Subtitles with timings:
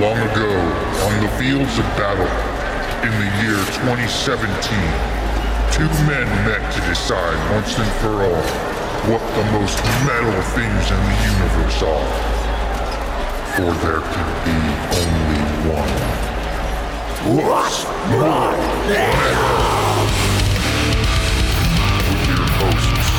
[0.00, 0.48] Long ago,
[1.04, 2.24] on the fields of battle,
[3.04, 4.48] in the year 2017,
[5.76, 8.40] two men met to decide once and for all
[9.12, 9.76] what the most
[10.08, 12.08] metal things in the universe are.
[13.52, 14.56] For there can be
[14.96, 15.92] only one.
[17.36, 18.56] What's more
[18.88, 19.60] metal?
[22.08, 23.10] With your hosts,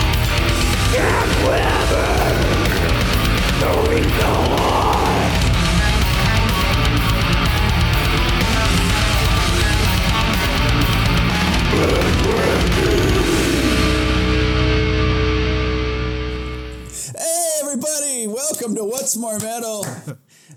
[17.18, 18.28] Hey, everybody!
[18.28, 19.84] Welcome to What's More Metal,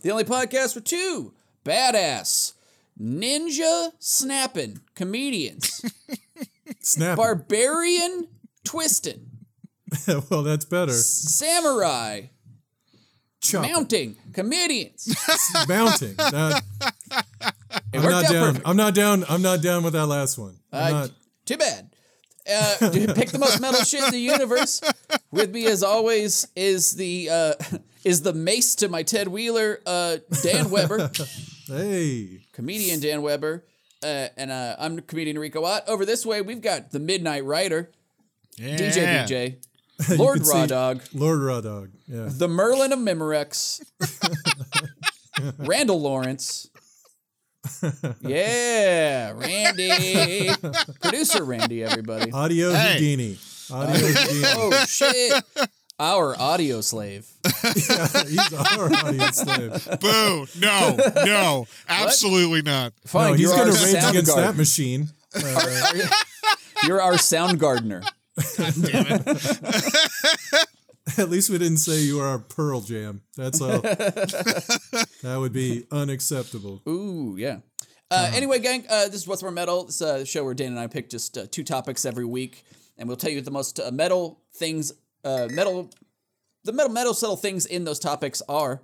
[0.03, 1.33] the only podcast for two
[1.65, 2.53] badass
[3.01, 5.85] ninja snapping comedians,
[6.81, 7.17] Snap.
[7.17, 8.29] barbarian
[8.65, 9.31] twisting,
[10.31, 10.93] well, that's better.
[10.93, 12.23] samurai
[13.41, 13.63] Chop.
[13.63, 15.15] mounting comedians.
[15.69, 16.15] Mounting.
[16.17, 16.63] That-
[17.13, 18.47] I'm not down.
[18.47, 18.69] perfect.
[18.69, 19.25] I'm not down.
[19.29, 20.57] I'm not down with that last one.
[20.73, 21.11] I'm Uh, not.
[21.45, 21.91] Too bad.
[22.51, 22.77] Uh,
[23.15, 24.81] pick the most metal shit in the universe.
[25.31, 27.55] With me, as always, is the uh,
[28.05, 31.11] is the mace to my Ted Wheeler, uh, Dan Weber.
[31.67, 32.43] Hey.
[32.53, 33.65] comedian Dan Weber,
[34.03, 35.89] uh, and uh, I'm comedian Rico Watt.
[35.89, 37.91] Over this way, we've got the Midnight Rider,
[38.59, 41.93] DJ BJ, Lord Raw Dog, Lord Raw Dog.
[42.07, 42.29] Yeah.
[42.31, 43.81] the Merlin of Memorex,
[45.57, 46.69] Randall Lawrence.
[48.21, 50.51] Yeah, Randy,
[51.03, 52.31] producer Randy, everybody.
[52.33, 52.93] Audio Hey.
[52.95, 53.39] Houdini.
[53.71, 54.45] Audio Houdini.
[54.57, 55.43] Oh shit,
[55.99, 57.27] our audio slave.
[57.45, 59.89] yeah, He's our audio slave.
[60.01, 60.47] Boo!
[60.59, 62.93] No, no, absolutely not.
[63.07, 64.53] Fine, No, he's you're going our to rage sound against gardener.
[64.53, 65.09] that machine.
[65.35, 66.09] Uh,
[66.87, 68.03] You're our sound gardener.
[71.19, 73.23] at least we didn't say you are a Pearl Jam.
[73.37, 73.79] That's all.
[73.81, 76.83] that would be unacceptable.
[76.89, 77.59] Ooh, yeah.
[78.11, 79.87] Uh, Anyway, gang, uh, this is What's More Metal.
[79.87, 82.65] It's a show where Dan and I pick just uh, two topics every week,
[82.97, 84.93] and we'll tell you the most uh, metal things,
[85.25, 85.91] uh, metal,
[86.65, 88.83] the metal, metal subtle things in those topics are.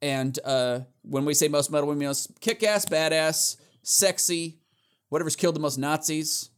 [0.00, 4.58] And uh, when we say most metal, we mean most kick ass, badass, sexy,
[5.08, 6.50] whatever's killed the most Nazis.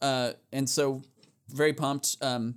[0.00, 1.02] Uh, and so,
[1.48, 2.16] very pumped.
[2.22, 2.56] Um,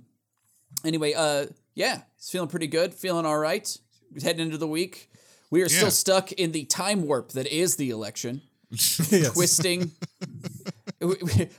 [0.84, 3.76] anyway, uh, yeah, it's feeling pretty good, feeling all right.
[4.22, 5.10] Heading into the week.
[5.50, 5.76] We are Yeah.
[5.78, 8.42] still stuck in the time warp that is the election
[9.32, 9.92] twisting.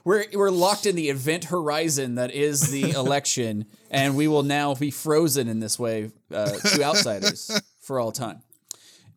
[0.03, 4.75] we're we're locked in the event horizon that is the election, and we will now
[4.75, 7.49] be frozen in this way uh, to outsiders
[7.81, 8.41] for all time.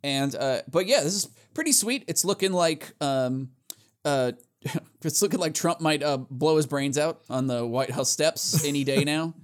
[0.02, 2.04] And uh, but yeah, this is pretty sweet.
[2.08, 3.50] It's looking like um,
[4.04, 4.32] uh,
[5.02, 8.64] it's looking like Trump might uh, blow his brains out on the White House steps
[8.64, 9.34] any day now.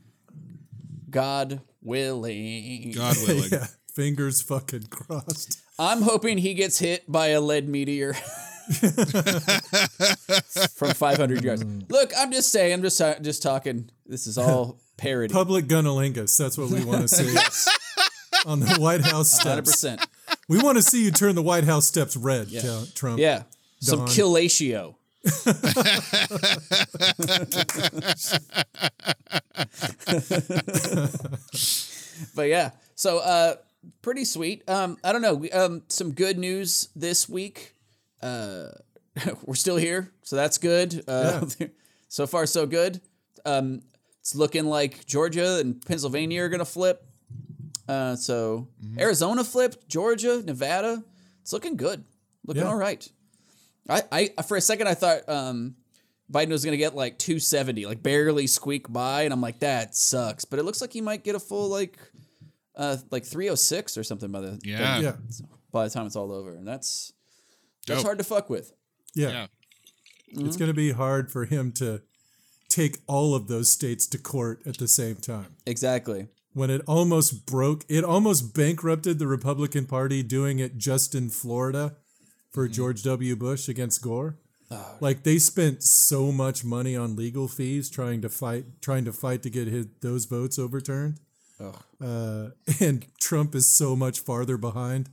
[1.11, 2.93] God willing.
[2.93, 3.51] God willing.
[3.53, 3.67] Yeah.
[3.95, 5.61] Fingers fucking crossed.
[5.79, 8.13] I'm hoping he gets hit by a lead meteor
[10.75, 11.65] from 500 yards.
[11.89, 13.91] Look, I'm just saying, I'm just just talking.
[14.07, 15.33] This is all parody.
[15.33, 16.37] Public gunnalingus.
[16.37, 17.37] That's what we want to see
[18.47, 19.85] on the White House steps.
[19.85, 20.07] 100%.
[20.49, 23.19] We want to see you turn the White House steps red, Tell- Trump.
[23.19, 23.43] Yeah.
[23.81, 24.97] Some killatio.
[32.35, 33.57] but yeah, so uh,
[34.03, 34.69] pretty sweet.
[34.69, 35.35] Um, I don't know.
[35.35, 37.75] We, um, some good news this week.
[38.23, 38.69] Uh,
[39.45, 41.05] we're still here, so that's good.
[41.07, 41.47] Uh,
[42.09, 43.01] so far, so good.
[43.45, 43.83] Um,
[44.21, 47.05] it's looking like Georgia and Pennsylvania are gonna flip.
[47.89, 51.03] Uh, so Arizona flipped, Georgia, Nevada.
[51.43, 52.05] It's looking good.
[52.47, 52.69] Looking Yeah.
[52.69, 53.07] all right.
[53.91, 55.75] I, I for a second I thought um,
[56.33, 60.45] Biden was gonna get like 270, like barely squeak by, and I'm like that sucks.
[60.45, 61.99] But it looks like he might get a full like
[62.77, 65.01] uh like 306 or something by the Yeah.
[65.01, 65.13] Yeah.
[65.73, 67.13] by the time it's all over, and that's
[67.87, 68.07] that's Dope.
[68.07, 68.73] hard to fuck with.
[69.15, 69.31] Yeah.
[69.31, 69.47] Yeah.
[70.33, 72.03] It's going to be hard for him to
[72.69, 75.57] take all of those states to court at the same time.
[75.67, 76.29] Exactly.
[76.53, 81.97] When it almost broke, it almost bankrupted the Republican Party doing it just in Florida
[82.51, 83.37] for George W.
[83.37, 84.37] Bush against Gore.
[85.01, 89.43] like they spent so much money on legal fees trying to fight, trying to fight
[89.43, 91.19] to get his, those votes overturned.
[91.61, 92.51] Uh,
[92.81, 95.11] and Trump is so much farther behind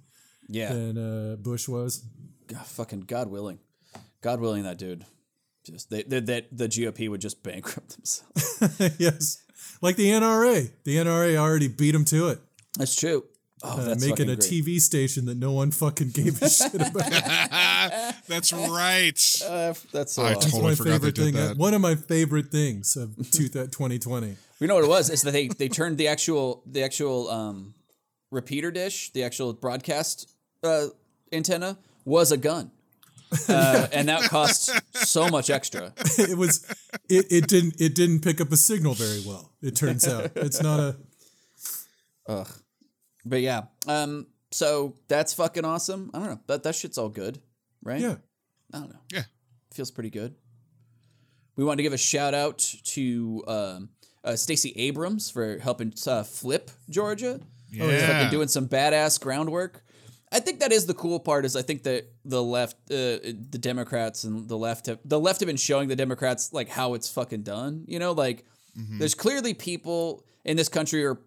[0.47, 0.71] Yeah.
[0.73, 2.03] than uh, Bush was.
[2.47, 3.59] God, fucking God willing,
[4.21, 5.05] God willing that dude.
[5.65, 8.95] Just they, they, that the GOP would just bankrupt themselves.
[8.99, 9.43] yes,
[9.81, 10.71] like the NRA.
[10.85, 12.39] The NRA already beat him to it.
[12.77, 13.25] That's true.
[13.69, 14.39] Oh, uh, making a great.
[14.39, 16.93] TV station that no one fucking gave a shit about.
[18.27, 19.19] That's right.
[19.45, 20.51] Uh, that's so I awesome.
[20.51, 21.33] totally my forgot they favorite did thing.
[21.35, 21.57] that.
[21.57, 24.35] One of my favorite things of two, 2020.
[24.59, 25.09] You know what it was?
[25.09, 27.73] Is that they they turned the actual the actual um,
[28.31, 30.29] repeater dish, the actual broadcast
[30.63, 30.87] uh,
[31.31, 32.71] antenna was a gun.
[33.49, 35.93] Uh, and that cost so much extra.
[36.17, 36.65] it was
[37.09, 39.51] it, it didn't it didn't pick up a signal very well.
[39.61, 40.95] It turns out it's not a
[43.25, 46.11] But yeah, um, so that's fucking awesome.
[46.13, 46.39] I don't know.
[46.47, 47.39] That that shit's all good,
[47.83, 47.99] right?
[47.99, 48.15] yeah.
[48.73, 48.99] I don't know.
[49.11, 49.23] Yeah.
[49.73, 50.35] Feels pretty good.
[51.55, 53.89] We want to give a shout out to um,
[54.23, 57.39] uh, Stacey Abrams for helping uh, flip Georgia.
[57.71, 57.91] Yeah.
[57.91, 59.83] He's fucking doing some badass groundwork.
[60.31, 61.45] I think that is the cool part.
[61.45, 65.39] Is I think that the left, uh, the Democrats and the left have the left
[65.39, 67.85] have been showing the Democrats like how it's fucking done.
[67.87, 71.19] You know, like there's clearly people in this country are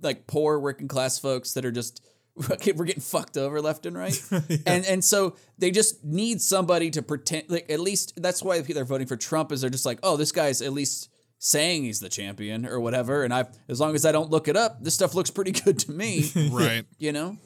[0.00, 2.02] like poor working class folks that are just
[2.48, 4.20] we're getting fucked over left and right,
[4.66, 8.80] and and so they just need somebody to pretend like at least that's why people
[8.80, 11.10] are voting for Trump is they're just like oh this guy's at least
[11.40, 14.56] saying he's the champion or whatever, and I as long as I don't look it
[14.56, 16.30] up, this stuff looks pretty good to me.
[16.50, 16.84] Right.
[16.98, 17.36] you know?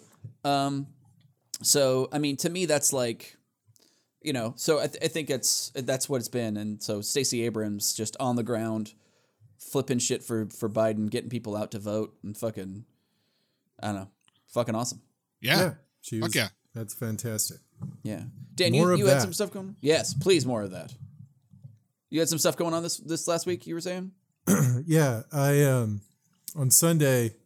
[0.45, 0.89] Um
[1.65, 3.37] so i mean to me that's like
[4.21, 6.57] you know so i, th- I think it's that's what it's been.
[6.57, 8.95] And so stacey abrams just on the ground
[9.71, 12.85] flipping shit for for biden getting people out to vote and fucking
[13.83, 14.09] i don't know
[14.49, 15.01] fucking awesome
[15.41, 15.59] Yeah.
[15.59, 15.75] Yeah.
[16.03, 16.49] She was, Fuck yeah.
[16.75, 17.59] That's fantastic.
[18.03, 18.23] yeah
[18.55, 19.23] dan More you, you had that.
[19.23, 20.93] some stuff going on yes please more of that
[22.11, 24.13] you had some stuff going on this this last week you were saying
[24.87, 26.01] Yeah, I um
[26.57, 27.37] on Sunday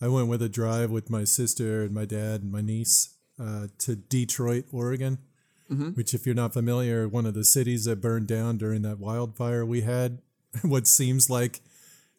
[0.00, 3.66] I went with a drive with my sister and my dad and my niece uh,
[3.78, 5.18] to Detroit, Oregon.
[5.68, 9.66] Which, if you're not familiar, one of the cities that burned down during that wildfire
[9.66, 10.22] we had,
[10.62, 11.60] what seems like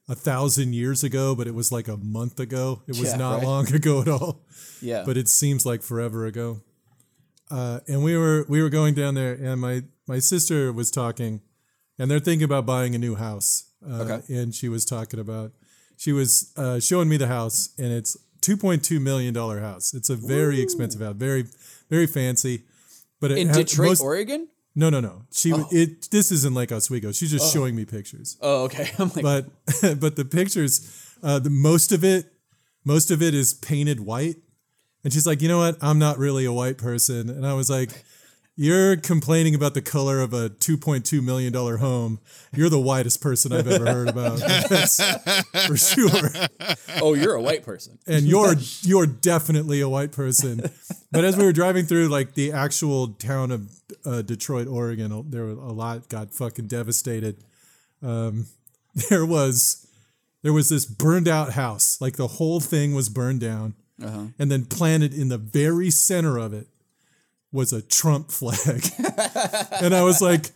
[0.08, 2.82] a thousand years ago, but it was like a month ago.
[2.88, 3.44] It was Yeah, not right.
[3.44, 4.46] long ago at all.
[4.82, 6.62] yeah but it seems like forever ago.
[7.52, 11.42] Uh, and we were we were going down there, and my my sister was talking,
[11.98, 13.66] and they're thinking about buying a new house.
[13.88, 14.34] Uh, Okay.
[14.36, 15.54] And she was talking about,
[15.98, 19.94] she was uh, showing me the house, and it's two point two million dollar house.
[19.94, 21.46] It's a very expensive house, very
[21.90, 22.64] very fancy.
[23.20, 24.48] But it in ha- detroit most- oregon
[24.80, 25.24] No, no, no.
[25.32, 26.10] She it.
[26.10, 27.12] This isn't like Oswego.
[27.12, 29.46] She's just showing me pictures oh okay i'm like but
[30.00, 32.32] but the pictures uh the most of it
[32.86, 34.36] most of it is painted white
[35.04, 37.70] and she's like you know what i'm not really a white person and i was
[37.70, 37.90] like
[38.60, 42.20] you're complaining about the color of a 2.2 million dollar home.
[42.54, 44.40] You're the whitest person i've ever heard about.
[44.70, 45.02] That's
[45.66, 46.30] for sure.
[47.02, 48.00] Oh you're a white person.
[48.06, 50.70] And you're you're definitely a white person.
[51.10, 53.72] But as we were driving through like the actual town of
[54.06, 57.38] uh, Detroit, Oregon, there were a lot got fucking devastated.
[58.04, 58.48] Um,
[59.10, 59.88] there was
[60.44, 63.76] there was this burned out house, like the whole thing was burned down,
[64.38, 66.68] and then planted in the very center of it
[67.52, 68.84] was a Trump flag,
[69.82, 70.52] and I was like.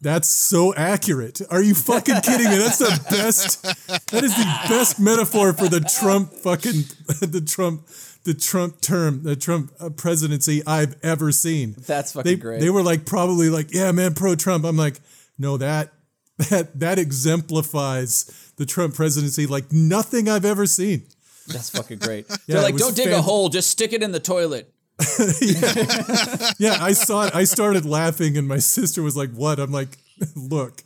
[0.00, 1.40] That's so accurate.
[1.50, 2.56] Are you fucking kidding me?
[2.58, 3.62] That's the best.
[4.10, 6.72] That is the best metaphor for the Trump fucking
[7.20, 7.88] the Trump
[8.24, 11.74] the Trump term, the Trump uh, presidency I've ever seen.
[11.78, 12.60] That's fucking They great.
[12.60, 14.66] they were like probably like, yeah, man, pro Trump.
[14.66, 15.00] I'm like,
[15.38, 15.94] no, that
[16.50, 21.06] that that exemplifies the Trump presidency like nothing I've ever seen.
[21.46, 22.26] That's fucking great.
[22.28, 24.70] Yeah, They're like, don't dig a hole, just stick it in the toilet.
[25.40, 27.34] Yeah, yeah, I saw it.
[27.34, 29.98] I started laughing, and my sister was like, "What?" I'm like,
[30.36, 30.82] "Look."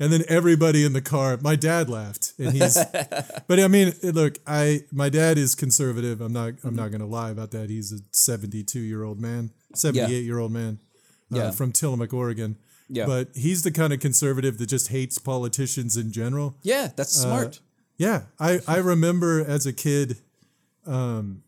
[0.00, 2.74] And then everybody in the car, my dad laughed, and he's.
[3.48, 6.20] but I mean, look, I my dad is conservative.
[6.20, 6.54] I'm not.
[6.64, 7.68] I'm not going to lie about that.
[7.68, 10.78] He's a 72 year old man, 78 year old man,
[11.32, 11.50] uh, Yeah.
[11.50, 12.56] from Tillamook, Oregon.
[12.88, 13.06] Yeah.
[13.06, 16.54] But he's the kind of conservative that just hates politicians in general.
[16.62, 17.60] Yeah, that's smart.
[17.98, 20.18] Yeah, I, I remember as a kid,
[20.86, 21.42] um,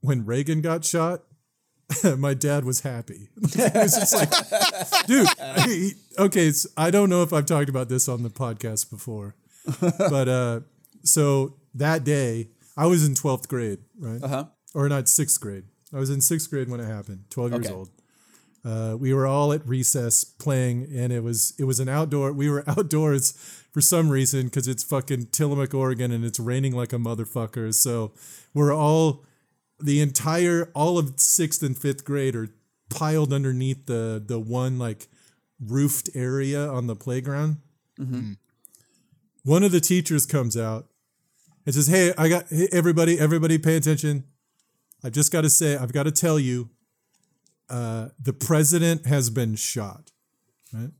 [0.00, 1.22] when Reagan got shot,
[2.18, 3.28] my dad was happy.
[3.42, 5.28] it was just like, dude,
[5.66, 9.34] he- okay, I don't know if I've talked about this on the podcast before,
[9.80, 10.60] but uh,
[11.02, 14.22] so that day I was in twelfth grade, right?
[14.22, 14.44] Uh huh.
[14.74, 15.64] Or not sixth grade.
[15.92, 17.24] I was in sixth grade when it happened.
[17.30, 17.74] Twelve years Okay.
[17.74, 17.88] old.
[18.64, 22.32] Uh, we were all at recess playing, and it was it was an outdoor.
[22.32, 23.32] We were outdoors
[23.72, 27.72] for some reason because it's fucking Tillamook, Oregon, and it's raining like a motherfucker.
[27.72, 28.12] So
[28.52, 29.24] we're all
[29.80, 32.48] the entire all of sixth and fifth grade are
[32.90, 35.06] piled underneath the the one like
[35.64, 37.58] roofed area on the playground.
[39.44, 40.86] One of the teachers comes out
[41.64, 44.24] and says, "Hey, I got hey, everybody, everybody, pay attention.
[45.04, 46.70] I've just got to say, I've got to tell you,
[47.70, 50.10] uh, the president has been shot."
[50.72, 50.90] Right,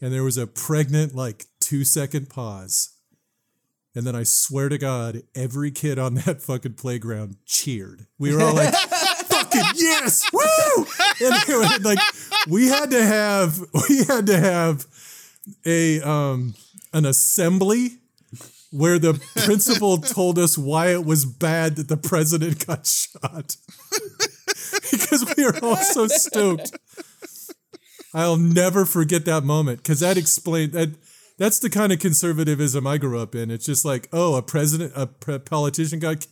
[0.00, 2.93] and there was a pregnant like two second pause.
[3.94, 8.06] And then I swear to God, every kid on that fucking playground cheered.
[8.18, 8.74] We were all like,
[9.26, 10.86] fucking yes, woo!
[11.20, 11.98] And they were like,
[12.48, 14.86] we had to have, we had to have
[15.66, 16.54] a um
[16.92, 17.98] an assembly
[18.70, 23.56] where the principal told us why it was bad that the president got shot.
[24.90, 26.72] because we were all so stoked.
[28.12, 30.90] I'll never forget that moment because that explained that.
[31.36, 33.50] That's the kind of conservatism I grew up in.
[33.50, 36.26] It's just like, oh, a president, a pre- politician got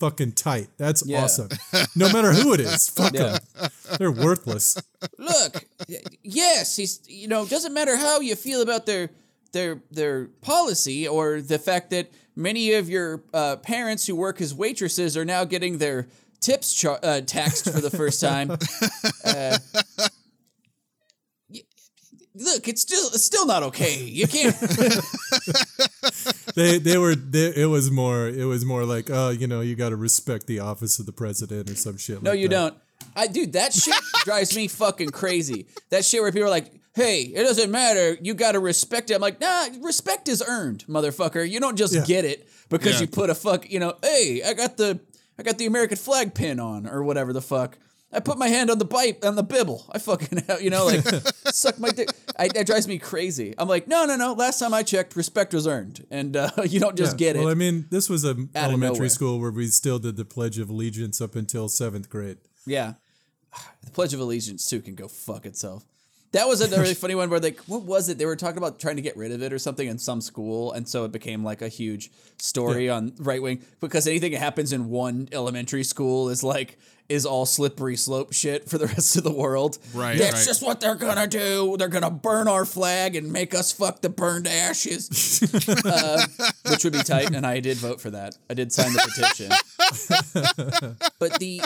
[0.00, 0.68] fucking tight.
[0.78, 1.22] That's Yeah.
[1.24, 1.48] awesome.
[1.94, 3.38] No matter who it is, fuck Yeah.
[3.58, 3.70] them.
[3.98, 4.76] They're worthless.
[5.18, 5.66] Look,
[6.22, 9.10] yes, he's you know doesn't matter how you feel about their
[9.52, 14.54] their their policy or the fact that many of your uh, parents who work as
[14.54, 16.08] waitresses are now getting their
[16.40, 18.50] tips char- uh, taxed for the first time.
[19.24, 19.56] Uh,
[22.42, 24.02] Look, it's still it's still not okay.
[24.02, 24.56] You can't.
[26.54, 29.74] They they were they, it was more it was more like oh you know you
[29.74, 32.22] got to respect the office of the president or some shit.
[32.22, 32.54] No, like you that.
[32.54, 32.74] don't.
[33.16, 33.94] I dude, that shit
[34.24, 35.66] drives me fucking crazy.
[35.90, 38.18] That shit where people are like, "Hey, it doesn't matter.
[38.20, 41.48] You got to respect it." I'm like, "Nah, respect is earned, motherfucker.
[41.48, 42.04] You don't just Yeah.
[42.04, 43.02] get it because Yeah.
[43.02, 45.00] you put a fuck, you know, hey, I got the
[45.38, 47.78] I got the American flag pin on or whatever the fuck.
[48.12, 49.84] I put my hand on the pipe on the bibble.
[49.90, 51.00] I fucking you know like
[51.52, 52.10] suck my dick.
[52.38, 53.54] I, that drives me crazy.
[53.58, 54.32] I'm like, no, no, no.
[54.34, 57.32] Last time I checked, respect was earned, and uh, you don't just Yeah.
[57.32, 57.40] get it.
[57.40, 60.68] Well, I mean, this was a elementary school where we still did the Pledge of
[60.70, 62.38] Allegiance up until seventh grade.
[62.66, 62.94] Yeah.
[63.84, 65.84] The Pledge of Allegiance too can go fuck itself.
[66.32, 68.16] That was a really funny one where like what was it?
[68.16, 70.72] They were talking about trying to get rid of it or something in some school,
[70.72, 74.72] and so it became like a huge story on right wing because anything that happens
[74.72, 76.78] in one elementary school is like
[77.08, 79.78] is all slippery slope shit for the rest of the world.
[79.94, 80.46] Right, That's right.
[80.46, 81.76] just what they're gonna do.
[81.78, 85.42] They're gonna burn our flag and make us fuck the burned ashes.
[85.84, 86.26] uh,
[86.70, 88.36] which would be tight, and I did vote for that.
[88.48, 89.50] I did sign the petition.
[91.18, 91.62] but the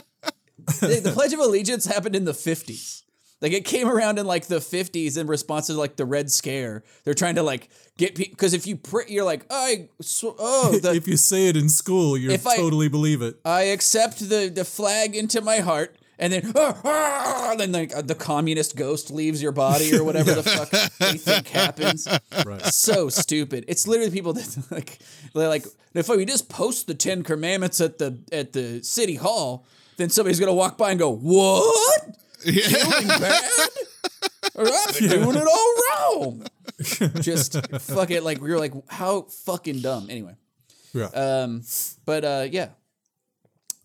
[0.80, 3.02] the, the Pledge of Allegiance happened in the 50s.
[3.42, 6.82] Like it came around in like the 50s in response to like the Red Scare.
[7.04, 9.88] They're trying to like get because if you pr- you're like I
[10.22, 13.38] oh the, if you say it in school, you If I- totally believe it.
[13.44, 15.96] I accept the the flag into my heart.
[16.18, 20.32] And then, ah, ah, then like uh, the communist ghost leaves your body or whatever
[20.32, 22.08] the fuck they think happens.
[22.46, 22.64] Right.
[22.64, 23.66] So stupid.
[23.68, 24.98] It's literally people that like
[25.34, 29.66] they're like if we just post the Ten Commandments at the at the city hall,
[29.98, 32.16] then somebody's gonna walk by and go, "What?
[32.44, 33.42] Killing bad?
[34.54, 36.46] Or I'm doing it all wrong."
[37.20, 38.22] Just fuck it.
[38.22, 40.06] Like we were like, how fucking dumb.
[40.08, 40.34] Anyway,
[40.94, 41.06] Yeah.
[41.08, 41.62] um,
[42.06, 42.68] but uh, yeah,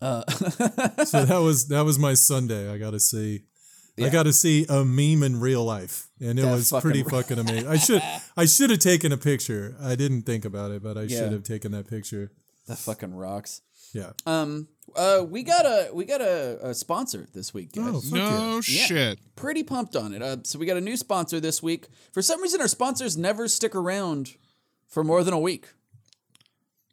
[0.00, 2.72] so that was that was my Sunday.
[2.72, 3.42] I got to see.
[4.02, 7.02] I got to see a meme in real life, and it That was fucking pretty
[7.08, 7.68] fucking amazing.
[7.68, 8.02] I should
[8.36, 9.76] I should have taken a picture.
[9.82, 11.18] I didn't think about it, but I Yeah.
[11.18, 12.32] should have taken that picture.
[12.66, 13.60] that fucking rocks.
[13.92, 14.12] Yeah.
[14.24, 17.84] Um, uh, we got a we got a, a sponsor this week, guys.
[17.88, 18.60] Oh, fuck No yeah.
[18.60, 19.18] shit.
[19.36, 20.22] Pretty pumped on it.
[20.22, 21.86] Uh, so we got a new sponsor this week.
[22.12, 24.36] For some reason, our sponsors never stick around
[24.88, 25.68] for more than a week.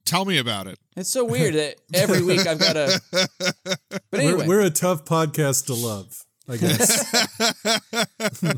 [0.06, 0.80] Tell me about it.
[0.98, 3.00] It's so weird that every week I've got a.
[3.42, 6.26] But We're, anyway, we're a tough podcast to love.
[6.48, 7.06] I guess.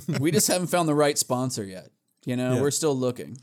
[0.19, 1.89] we just haven't found the right sponsor yet.
[2.25, 2.61] You know, Yeah.
[2.61, 3.37] we're still looking.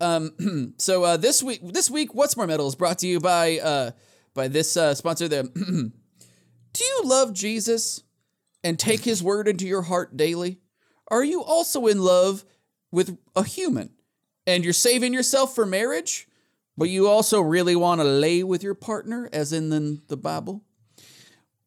[0.00, 3.58] Um, so uh, this week, this week, what's more metal is brought to you by
[3.58, 3.90] uh,
[4.38, 5.26] by this uh, sponsor.
[5.26, 5.42] The
[6.72, 8.04] Do you love Jesus
[8.62, 10.60] and take His word into your heart daily?
[11.08, 12.44] Are you also in love
[12.92, 13.90] with a human
[14.46, 16.28] and you're saving yourself for marriage,
[16.76, 20.62] but you also really want to lay with your partner, as in the, the Bible?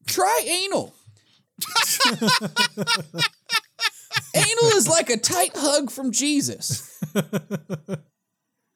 [0.07, 0.95] Try anal.
[4.33, 6.87] Anal is like a tight hug from Jesus.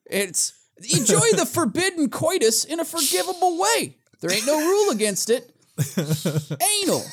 [0.08, 3.98] It's enjoy the forbidden coitus in a forgivable way.
[4.22, 5.52] There ain't no rule against it.
[6.84, 7.04] Anal,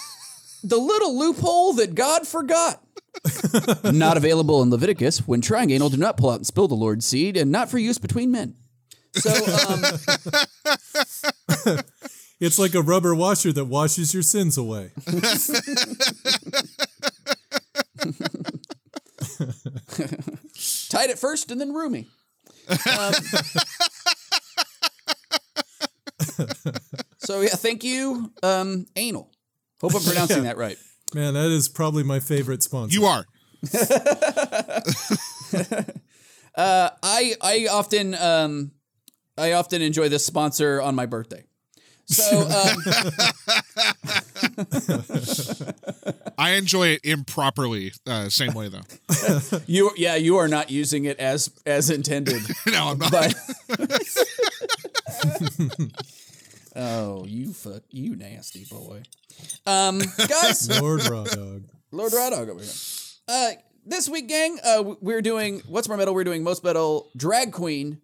[0.62, 2.82] the little loophole that God forgot.
[3.84, 5.26] not available in Leviticus.
[5.26, 7.78] When trying anal, do not pull out and spill the Lord's seed, and not for
[7.78, 8.54] use between men.
[9.14, 9.30] So,
[9.68, 9.84] um,
[12.40, 14.92] it's like a rubber washer that washes your sins away.
[20.88, 22.08] tight at first and then roomy.
[22.68, 23.14] Um,
[27.18, 29.30] so yeah, thank you, um, anal.
[29.80, 30.78] Hope I'm pronouncing that right.
[31.14, 32.98] Man, that is probably my favorite sponsor.
[32.98, 33.26] You are.
[36.56, 38.72] I I often um
[39.36, 41.44] I often enjoy this sponsor on my birthday.
[42.06, 42.76] So um,
[46.36, 47.92] I enjoy it improperly.
[48.06, 48.82] Uh, same way though.
[49.66, 52.42] you yeah you are not using it as as intended.
[52.66, 53.12] no, I'm not.
[53.12, 53.34] But
[56.76, 59.02] oh, you fuck you nasty boy.
[59.66, 61.64] Um, guys, Lord Raw Dog.
[61.90, 62.72] Lord Raw Dog over here.
[63.28, 63.50] Uh,
[63.84, 66.14] this week, gang, uh, we're doing what's more metal.
[66.14, 68.00] We're doing most metal drag queen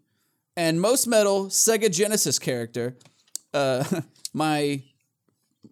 [0.56, 2.96] and most metal Sega Genesis character.
[3.54, 3.84] Uh,
[4.34, 4.82] my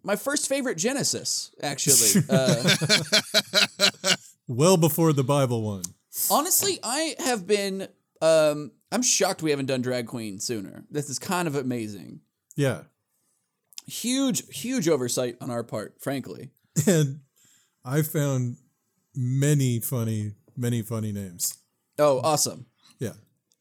[0.03, 2.23] my first favorite Genesis, actually.
[2.31, 2.77] Uh,
[4.49, 5.83] Well before the Bible one.
[6.31, 7.89] honestly, I have been.
[8.23, 10.85] Um, I'm shocked we haven't done drag queen sooner.
[10.91, 12.21] This is kind of amazing.
[12.55, 12.83] Yeah.
[13.87, 16.51] Huge, huge oversight on our part, frankly.
[16.87, 17.21] And
[17.85, 18.57] I found
[19.15, 21.59] many funny, many funny names.
[21.99, 22.67] Oh, awesome.
[23.01, 23.15] Yeah.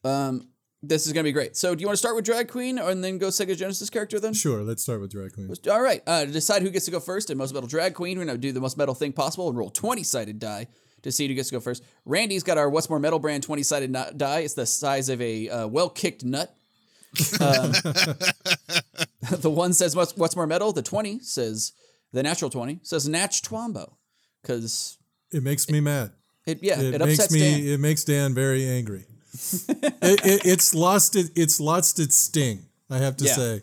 [0.04, 0.48] Um,
[0.82, 1.56] this is gonna be great.
[1.56, 4.20] So, do you want to start with drag queen, and then go Sega Genesis character
[4.20, 4.34] then?
[4.34, 4.62] Sure.
[4.62, 5.52] Let's start with drag queen.
[5.70, 6.02] All right.
[6.06, 8.52] Uh, decide who gets to go first in most metal drag queen, we're gonna do
[8.52, 10.68] the most metal thing possible and roll twenty sided die
[11.02, 11.82] to see who gets to go first.
[12.04, 14.40] Randy's got our What's More Metal brand twenty sided die.
[14.40, 16.54] It's the size of a uh, well kicked nut.
[17.40, 17.72] Um,
[19.30, 20.72] the one says what's, what's more metal.
[20.72, 21.72] The twenty says
[22.12, 23.94] the natural twenty says Natch Twombo
[24.42, 24.98] because
[25.32, 26.12] It makes me mad.
[26.46, 27.40] it yeah It, it, makes me.
[27.40, 27.66] Dan.
[27.66, 29.06] It makes Dan very angry.
[29.68, 31.30] it, it, it's lost it.
[31.34, 32.66] It's lost its sting.
[32.90, 33.32] I have to Yeah.
[33.34, 33.62] say,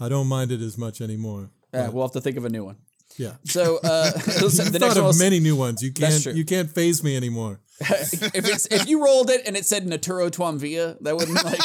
[0.00, 1.50] I don't mind it as much anymore.
[1.72, 2.76] Yeah, we'll have to think of a new one.
[3.16, 3.32] Yeah.
[3.44, 4.10] So uh,
[4.40, 5.82] listen, the Thought next of will- many new ones.
[5.82, 6.24] You can't.
[6.26, 7.60] You can't phase me anymore.
[7.80, 11.60] if it's if you rolled it and it said Naturo Twamvia, that wouldn't like.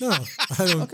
[0.00, 0.10] No,
[0.58, 0.92] I don't.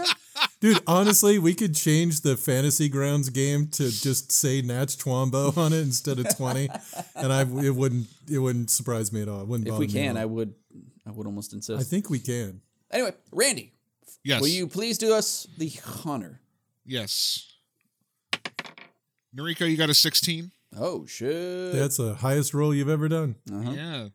[0.61, 5.73] Dude, honestly, we could change the Fantasy Grounds game to just say Natch Twombo on
[5.73, 6.69] it instead of twenty,
[7.15, 9.43] and I it wouldn't it wouldn't surprise me at all.
[9.43, 10.55] It wouldn't If we can, I would.
[11.09, 11.81] I would almost insist.
[11.81, 12.61] I think we can.
[12.91, 13.73] Anyway, Randy,
[14.23, 14.41] Yes.
[14.41, 15.73] will you please do us the
[16.05, 16.41] honor?
[16.85, 17.47] Yes.
[19.35, 20.51] Noriko, you got a 16?
[20.77, 21.73] Oh shit!
[21.73, 23.37] That's the highest roll you've ever done.
[23.51, 23.71] Uh-huh.
[23.73, 24.09] Yeah.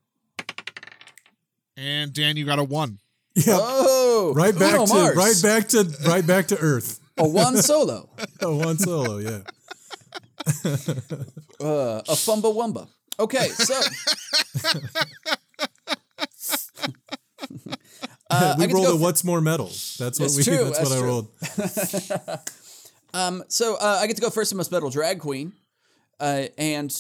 [1.76, 3.00] And Dan, you got a 1.
[3.36, 5.16] Yeah, oh, right back Uno to Mars.
[5.18, 7.00] right back to right back to Earth.
[7.18, 8.10] A one solo,
[8.42, 9.40] Oh, one solo, yeah.
[11.60, 12.88] uh, a fumba wumba.
[13.20, 13.80] Okay, so
[18.30, 19.72] uh, we rolled a what's more metal.
[20.00, 20.44] That's what we.
[20.44, 21.04] true, That's, that's what true.
[21.04, 22.40] I rolled.
[23.14, 25.53] Um, so uh, I get to go first in most metal drag queen,
[26.20, 26.92] uh, and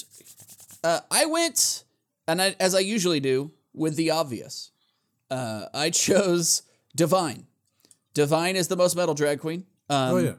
[0.83, 1.83] uh, I went,
[2.27, 4.71] and I, as I usually do, with the obvious.
[5.31, 6.61] Uh, I chose
[6.95, 7.47] Divine.
[8.13, 9.65] Divine is the most metal drag queen.
[9.89, 10.33] Um, oh yeah.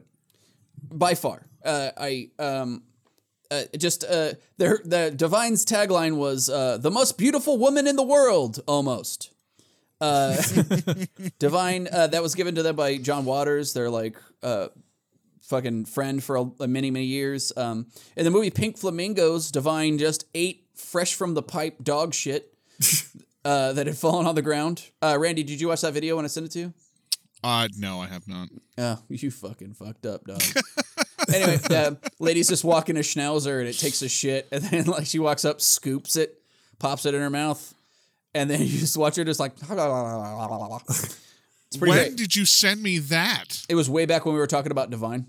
[0.89, 1.45] by far.
[1.63, 2.83] Uh, I um,
[3.51, 8.03] uh, just uh, their the Divine's tagline was uh, the most beautiful woman in the
[8.03, 9.31] world, almost.
[10.01, 10.35] Uh,
[11.39, 13.73] Divine uh, that was given to them by John Waters.
[13.73, 14.67] They're like uh,
[15.41, 17.53] fucking friend for a, a many many years.
[17.55, 22.53] Um, in the movie Pink Flamingos, Divine just ate fresh from the pipe dog shit.
[23.45, 24.89] Uh, that had fallen on the ground.
[25.03, 26.73] Uh, Randy, did you watch that video when I sent it to you?
[27.43, 28.49] Uh, no, I have not.
[28.79, 30.41] Oh, you fucking fucked up, dog.
[31.31, 35.05] anyway, the lady's just walking a schnauzer and it takes a shit, and then like
[35.05, 36.41] she walks up, scoops it,
[36.79, 37.74] pops it in her mouth,
[38.35, 39.53] and then you just watch her just like.
[41.67, 42.15] It's pretty when great.
[42.15, 43.65] did you send me that?
[43.67, 45.25] It was way back when we were talking about Divine.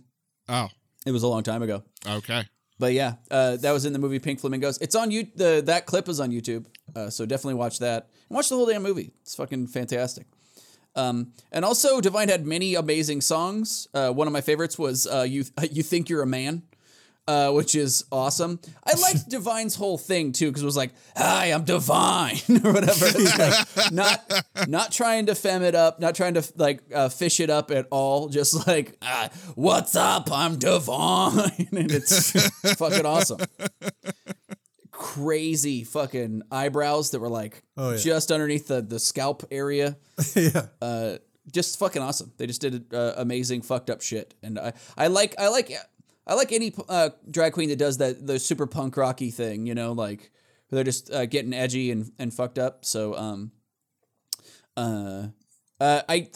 [0.49, 0.69] Oh,
[1.07, 1.83] It was a long time ago.
[2.07, 2.45] okay.
[2.79, 4.77] But yeah, uh, that was in the movie Pink Flamingos.
[4.83, 5.27] It's on you.
[5.35, 8.67] The that clip is on YouTube, uh, so definitely watch that and watch the whole
[8.67, 9.13] damn movie.
[9.23, 10.27] It's fucking fantastic.
[10.95, 13.89] Um, and also, Divine had many amazing songs.
[13.95, 16.65] Uh, one of my favorites was uh, "You You Think You're a Man,"
[17.29, 18.61] uh, which is awesome.
[18.85, 23.07] I liked Divine's whole thing too because it was like, "Hi, I'm Divine" or whatever.
[23.19, 27.51] Like, not not trying to fem it up, not trying to like uh, fish it
[27.51, 28.29] up at all.
[28.29, 30.31] Just like, ah, "What's up?
[30.31, 33.41] I'm Divine," and it's fucking awesome.
[34.93, 37.97] Crazy fucking eyebrows that were like Oh, yeah.
[37.99, 39.99] just underneath the the scalp area
[40.35, 40.67] yeah.
[40.81, 41.17] uh,
[41.53, 42.33] just fucking awesome.
[42.39, 45.71] They just did uh, amazing fucked up shit, and I I like I like
[46.27, 49.67] I like any uh, drag queen that does that the super punk rocky thing.
[49.67, 50.31] You know, like
[50.71, 52.85] they're just uh, getting edgy and and fucked up.
[52.85, 53.53] So um,
[54.77, 55.29] uh,
[55.81, 56.31] uh I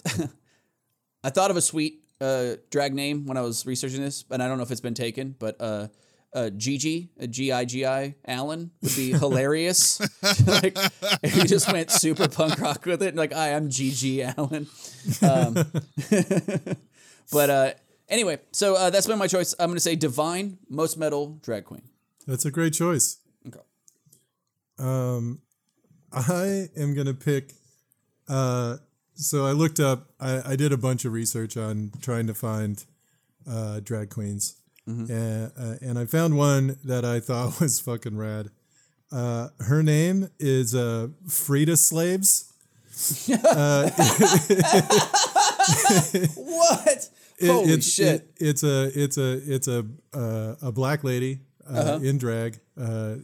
[1.25, 4.49] I thought of a sweet uh drag name when I was researching this, and I
[4.49, 5.89] don't know if it's been taken, but uh.
[6.33, 9.99] Uh, Gigi, uh, G I G I, Allen would be hilarious.
[10.47, 10.79] like,
[11.25, 14.69] if you just went super punk rock with it, like, I am Gigi Allen.
[15.21, 15.55] Um,
[17.33, 17.73] but uh,
[18.11, 19.55] anyway, so uh, that's been my choice.
[19.59, 21.83] I'm going to say Divine, most metal drag queen.
[22.27, 23.19] That's a great choice.
[23.47, 23.61] Okay.
[24.79, 25.41] Um,
[26.13, 27.53] I am gonna pick.
[28.29, 28.77] Uh,
[29.15, 30.11] so I looked up.
[30.21, 32.85] I, I did a bunch of research on trying to find
[33.49, 38.51] uh, drag queens, and, uh, and I found one that I thought was fucking rad.
[39.13, 42.53] Uh, her name is uh, Frida Slaves.
[46.37, 47.09] What?
[47.41, 48.07] It- Holy it's, shit.
[48.39, 51.99] it- it's a it's a it's a uh, a black lady uh, Uh-huh.
[52.03, 53.15] in drag, uh,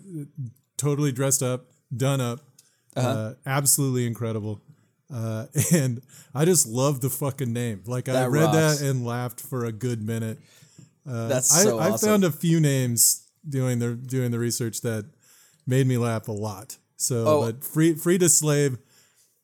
[0.76, 2.40] totally dressed up, done up,
[2.96, 3.08] Uh-huh.
[3.08, 4.60] uh, absolutely incredible.
[5.12, 6.00] Uh, and
[6.34, 7.82] I just love the fucking name.
[7.86, 8.78] Like I read rocks.
[8.80, 10.38] that and laughed for a good minute.
[11.04, 12.08] That's I, so I awesome.
[12.08, 15.04] found a few names doing the doing the research that
[15.66, 16.78] made me laugh a lot.
[16.96, 17.40] So, Oh.
[17.46, 18.78] but free free to slave,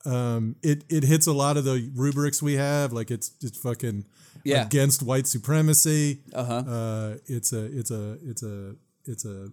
[0.05, 2.93] um, it it hits a lot of the rubrics we have.
[2.93, 4.05] Like it's it's fucking
[4.45, 4.67] Yeah.
[4.67, 6.21] against white supremacy.
[6.33, 6.55] Uh-huh.
[6.55, 8.75] Uh, it's a it's a it's a
[9.05, 9.49] it's a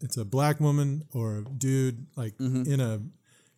[0.00, 2.72] it's a black woman or a dude like Mm-hmm.
[2.72, 3.00] in a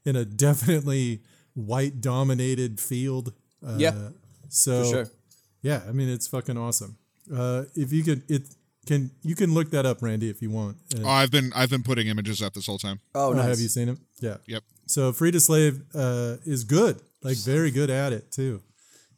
[0.05, 1.21] in a definitely
[1.55, 3.33] white dominated field.
[3.67, 4.11] Uh, Yeah,
[4.49, 5.07] So for sure.
[5.63, 6.97] yeah, I mean it's fucking awesome.
[7.33, 8.43] Uh, if you could, it
[8.87, 10.77] can you can look that up, Randy, if you want.
[10.95, 13.01] And- Oh, I've been I've been putting images up this whole time.
[13.15, 13.45] Oh, oh, nice.
[13.49, 13.99] have you seen it?
[14.21, 14.37] Yeah.
[14.47, 14.63] Yep.
[14.87, 18.63] So free to slave uh, is good, like very good at it too.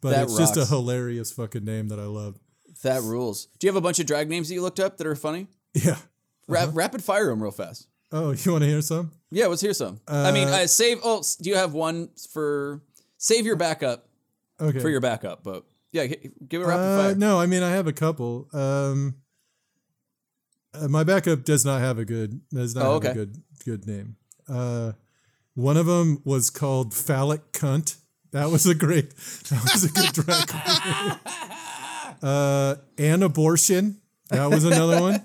[0.01, 2.39] But That it's just a hilarious fucking name that I love.
[2.83, 3.45] That rules.
[3.59, 5.47] Do you have a bunch of drag names that you looked up that are funny?
[5.73, 5.97] Yeah.
[6.47, 6.71] Ra- Uh-huh.
[6.73, 7.87] Rapid fire them real fast.
[8.11, 9.11] Oh, you want to hear some?
[9.29, 10.01] Yeah, let's hear some.
[10.07, 10.99] I mean, uh, save.
[11.03, 12.81] Oh, do you have one for
[13.17, 14.09] save your backup
[14.59, 14.79] Okay.
[14.79, 15.43] for your backup?
[15.43, 17.15] But yeah, give it rapid Uh, fire.
[17.15, 18.49] no, I mean I have a couple.
[18.53, 19.15] Um,
[20.73, 23.87] uh, my backup does not have a good does not Oh, have a good good
[23.87, 24.15] name.
[24.49, 24.93] Uh,
[25.53, 27.95] one of them was called phallic cunt.
[28.31, 29.09] That was a great.
[29.49, 30.51] That was a good drag.
[32.23, 33.97] Uh, an abortion.
[34.29, 35.21] That was another one.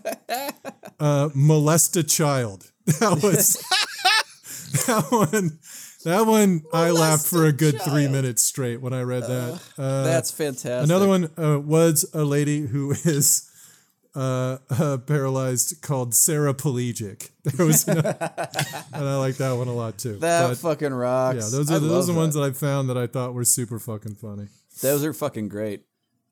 [0.99, 2.71] Uh, molest a child.
[3.01, 3.57] That was
[4.87, 5.59] that one.
[6.05, 9.61] That one I laughed for a good three minutes straight when I read that.
[9.77, 10.85] Uh, That's fantastic.
[10.89, 13.51] Another one uh, was a lady who is
[14.17, 17.31] uh, uh, paralyzed called paraplegic.
[17.47, 18.05] There was, no, and
[18.93, 20.17] I like that one a lot too.
[20.17, 21.37] That But, fucking rocks.
[21.37, 22.19] yeah, those I are those are the that.
[22.19, 24.49] ones that I found that I thought were super fucking funny.
[24.81, 25.85] Those are fucking great.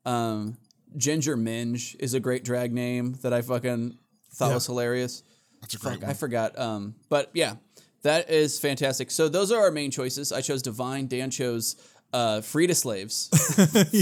[0.05, 0.57] Um,
[0.97, 3.97] Ginger Minge is a great drag name that I fucking
[4.33, 5.23] thought was hilarious.
[5.61, 6.09] That's a great Fuck, one.
[6.11, 6.59] I forgot.
[6.59, 7.55] Um, but yeah,
[8.03, 9.09] that is fantastic.
[9.09, 10.33] So those are our main choices.
[10.33, 11.07] I chose Divine.
[11.07, 11.77] Dan chose
[12.13, 13.29] uh, Frida Slaves.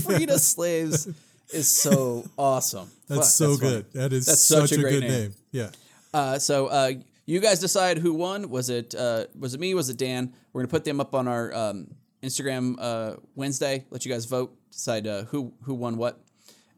[0.04, 1.08] Frida Slaves
[1.51, 2.89] is so awesome.
[3.08, 3.69] That's Fuck, so funny.
[3.71, 3.93] good.
[3.93, 5.12] That is That's such, such a great good name.
[5.12, 5.34] name.
[5.51, 5.69] Yeah.
[6.13, 6.91] Uh, so uh,
[7.25, 8.49] you guys decide who won.
[8.49, 9.73] Was it uh, was it me?
[9.73, 10.34] Was it Dan?
[10.53, 11.88] We're gonna put them up on our um,
[12.21, 13.86] Instagram uh, Wednesday.
[13.89, 14.56] Let you guys vote.
[14.71, 16.19] Decide uh, who who won what.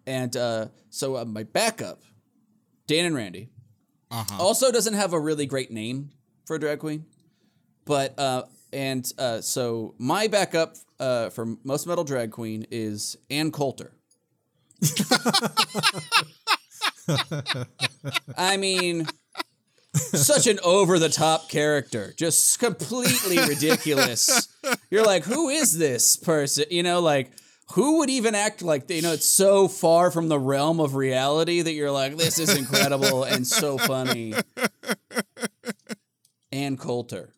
[0.07, 2.01] And uh, so uh, my backup,
[2.87, 3.49] Dan and Randy,
[4.11, 4.37] Uh-huh.
[4.43, 6.11] also doesn't have a really great name
[6.45, 7.05] for a drag queen,
[7.85, 13.51] but uh, and uh, so my backup uh, for most metal drag queen is Ann
[13.51, 13.93] Coulter.
[18.37, 19.07] I mean,
[19.93, 24.47] such an over the top character, just completely ridiculous.
[24.89, 26.65] You're like, who is this person?
[26.69, 27.31] You know, like
[27.73, 29.13] who would even act like you know?
[29.13, 33.45] It's so far from the realm of reality that you're like, this is incredible and
[33.45, 34.33] so funny.
[36.51, 37.29] Ann Coulter.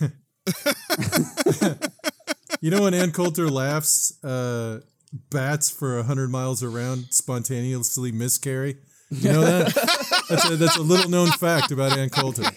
[2.60, 4.80] You know when Ann Coulter laughs, uh,
[5.12, 8.78] bats for hundred miles around spontaneously miscarry.
[9.10, 9.74] You know that?
[10.28, 12.44] that's, a, that's a little known fact about Ann Coulter.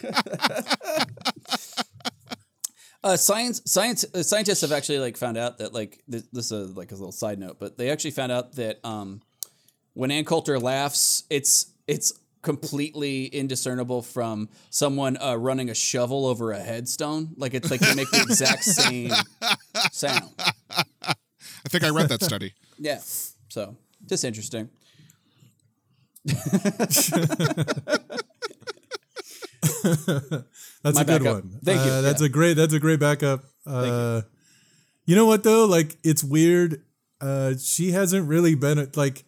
[3.03, 6.77] Uh, science, science, uh, scientists have actually like found out that like this, this is
[6.77, 9.21] like a little side note, but they actually found out that um,
[9.93, 16.51] when Ann Coulter laughs, it's it's completely indiscernible from someone uh, running a shovel over
[16.51, 17.29] a headstone.
[17.37, 19.11] Like it's like they make the exact same
[19.91, 20.29] sound.
[21.65, 22.53] I think I read that study.
[22.83, 22.99] Yeah,
[23.49, 23.75] so
[24.07, 24.69] just interesting.
[29.83, 31.43] That's My a good backup.
[31.43, 31.59] one.
[31.63, 31.91] Thank you.
[31.91, 32.25] Uh, that's Yeah.
[32.25, 32.53] a great.
[32.55, 33.43] That's a great backup.
[33.65, 34.21] Uh,
[35.05, 35.15] you.
[35.15, 35.65] know what though?
[35.65, 36.83] Like it's weird.
[37.19, 39.23] Uh, she hasn't really been like,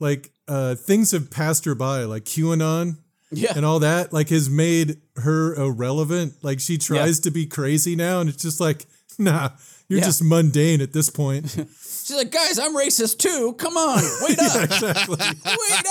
[0.00, 2.98] like uh, things have passed her by, like QAnon
[3.30, 4.12] Yeah, and all that.
[4.12, 6.34] Like has made her irrelevant.
[6.42, 8.84] Like she tries to be crazy now, and it's just like,
[9.18, 9.50] nah,
[9.88, 10.04] you're Yeah.
[10.06, 11.48] just mundane at this point.
[11.80, 13.54] she's like, guys, I'm racist too.
[13.58, 15.16] Come on, wait up, exactly.
[15.16, 15.86] wait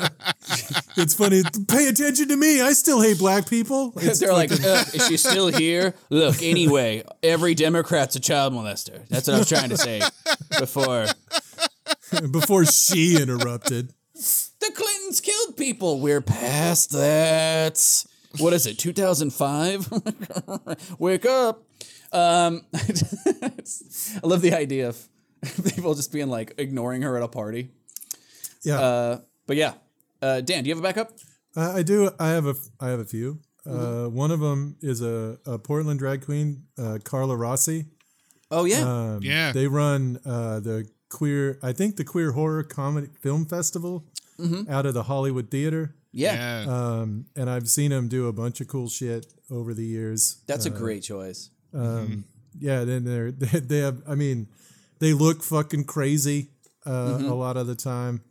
[0.00, 0.12] up.
[0.96, 1.42] It's funny.
[1.68, 2.60] Pay attention to me.
[2.60, 3.90] I still hate black people.
[3.96, 5.94] They're like, Ugh, uh, is she still here?
[6.10, 9.06] Look, anyway, every Democrat's a child molester.
[9.08, 10.00] That's what I was trying to say
[10.58, 11.06] before.
[12.30, 13.92] before she interrupted.
[14.14, 16.00] The Clintons killed people.
[16.00, 18.04] We're past that.
[18.38, 19.88] What is it, 2005?
[20.98, 21.62] Wake up.
[22.12, 25.08] Um, I love the idea of
[25.64, 27.70] people just being like ignoring her at a party.
[28.64, 28.80] Yeah.
[28.80, 29.74] Uh, but yeah.
[30.20, 31.12] Uh, Dan, do you have a backup?
[31.56, 32.10] Uh, I do.
[32.18, 32.54] I have a.
[32.80, 33.40] I have a few.
[33.66, 33.78] Mm-hmm.
[34.06, 37.86] Uh, one of them is a, a Portland drag queen, uh, Carla Rossi.
[38.50, 38.80] Oh, yeah.
[38.80, 39.52] Um, Yeah.
[39.52, 41.58] They run uh, the queer.
[41.62, 44.04] I think the queer horror comedy film festival
[44.70, 45.94] out of the Hollywood Theater.
[46.12, 46.62] yeah.
[46.64, 46.70] Yeah.
[46.72, 50.42] Um, and I've seen them do a bunch of cool shit over the years.
[50.46, 51.50] That's a great choice.
[51.72, 52.84] Yeah.
[52.84, 54.02] Then they're they, they have.
[54.08, 54.48] I mean,
[54.98, 56.50] they look fucking crazy.
[56.86, 57.28] uh, Mm-hmm.
[57.28, 58.22] a lot of the time,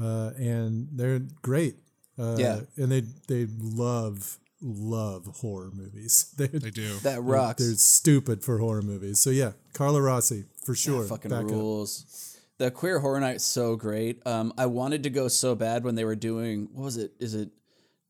[0.00, 1.76] uh, and they're great.
[2.18, 2.60] Uh, Yeah.
[2.76, 6.32] and they they love love horror movies.
[6.36, 6.96] They're, They do.
[7.02, 7.62] That rocks.
[7.64, 9.18] they're stupid for horror movies.
[9.18, 11.04] So yeah, Carla Rossi for sure.
[11.04, 11.50] fucking Back up.
[11.50, 12.36] rules.
[12.58, 14.22] The queer horror night's so great.
[14.24, 17.12] Um, I wanted to go so bad when they were doing what was it?
[17.18, 17.50] Is it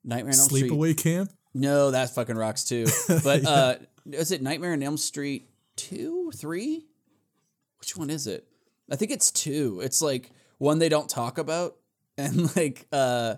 [0.05, 0.71] Nightmare on Elm Street?
[0.71, 1.31] Sleepaway Camp.
[1.55, 2.87] No, that fucking rocks too.
[3.25, 3.77] But uh,
[4.11, 6.87] is it Nightmare on Elm Street two, three?
[7.81, 8.47] Which one is it?
[8.91, 9.81] I think it's two.
[9.83, 11.77] It's like one they don't talk about,
[12.19, 13.37] and like uh,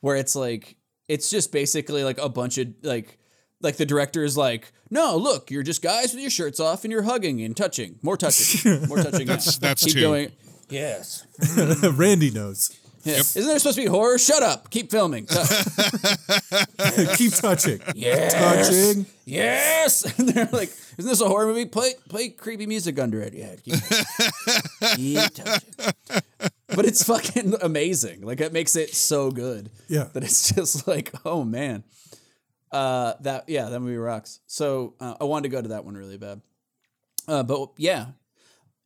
[0.00, 0.76] where it's like
[1.08, 3.18] it's just basically like a bunch of like
[3.60, 6.92] like the director is like, no, look, you're just guys with your shirts off and
[6.92, 9.26] you're hugging and touching, more touching, more touching.
[9.26, 9.68] That's- now.
[9.68, 10.00] that's Keep two.
[10.00, 10.32] Going.
[10.68, 11.26] Yes.
[11.94, 12.76] Randy knows.
[13.04, 13.16] Yeah.
[13.18, 14.16] Isn't there supposed to be horror?
[14.18, 14.70] Shut up.
[14.70, 15.26] Keep filming.
[17.16, 17.80] Keep touching.
[17.94, 18.34] yes.
[18.34, 19.06] Touching.
[19.24, 20.04] Yes.
[20.18, 21.66] And they're like, isn't this a horror movie?
[21.66, 23.34] Play play creepy music under it.
[23.34, 23.56] Yeah.
[23.56, 23.74] Keep,
[24.96, 26.22] keep touching.
[26.68, 28.22] But it's fucking amazing.
[28.22, 29.70] Like it makes it so good.
[29.88, 30.04] Yeah.
[30.12, 31.84] That it's just like, oh man.
[32.70, 34.40] Uh that yeah, that movie rocks.
[34.46, 36.40] So uh, I wanted to go to that one really bad.
[37.26, 38.06] Uh but yeah.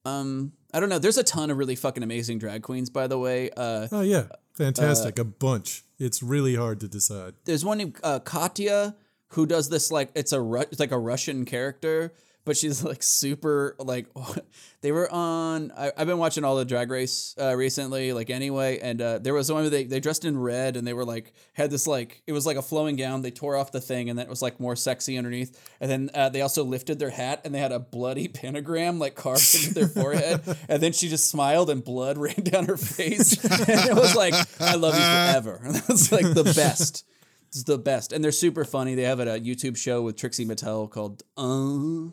[0.04, 0.98] Um I don't know.
[0.98, 3.48] There's a ton of really fucking amazing drag queens, by the way.
[3.56, 5.18] Uh Oh yeah, fantastic.
[5.18, 5.84] a bunch.
[5.98, 7.32] It's really hard to decide.
[7.46, 8.94] there's one named uh, Katya
[9.28, 12.12] who does this like it's a Ru- it's like a Russian character,
[12.46, 14.06] but she's like super like
[14.80, 15.72] they were on.
[15.76, 19.34] I, I've been watching all the Drag Race uh, recently, like anyway, and uh, there
[19.34, 22.22] was one where they they dressed in red and they were like had this like
[22.26, 23.20] it was like a flowing gown.
[23.20, 26.10] They tore off the thing and then it was like more sexy underneath, and then
[26.14, 29.74] uh, they also lifted their hat and they had a bloody pentagram like carved into
[29.74, 33.94] their forehead, and then she just smiled and blood ran down her face, and it
[33.94, 35.60] was like I love you forever.
[35.64, 37.04] And that's like the best.
[37.48, 38.94] It's the best, and they're super funny.
[38.94, 42.12] They have a, a YouTube show with Trixie Mattel called "Uh,"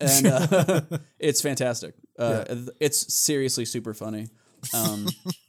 [0.00, 0.80] and uh,
[1.18, 1.94] it's fantastic.
[2.18, 2.44] Uh,
[2.80, 4.28] It's seriously super funny.
[4.74, 5.06] Um,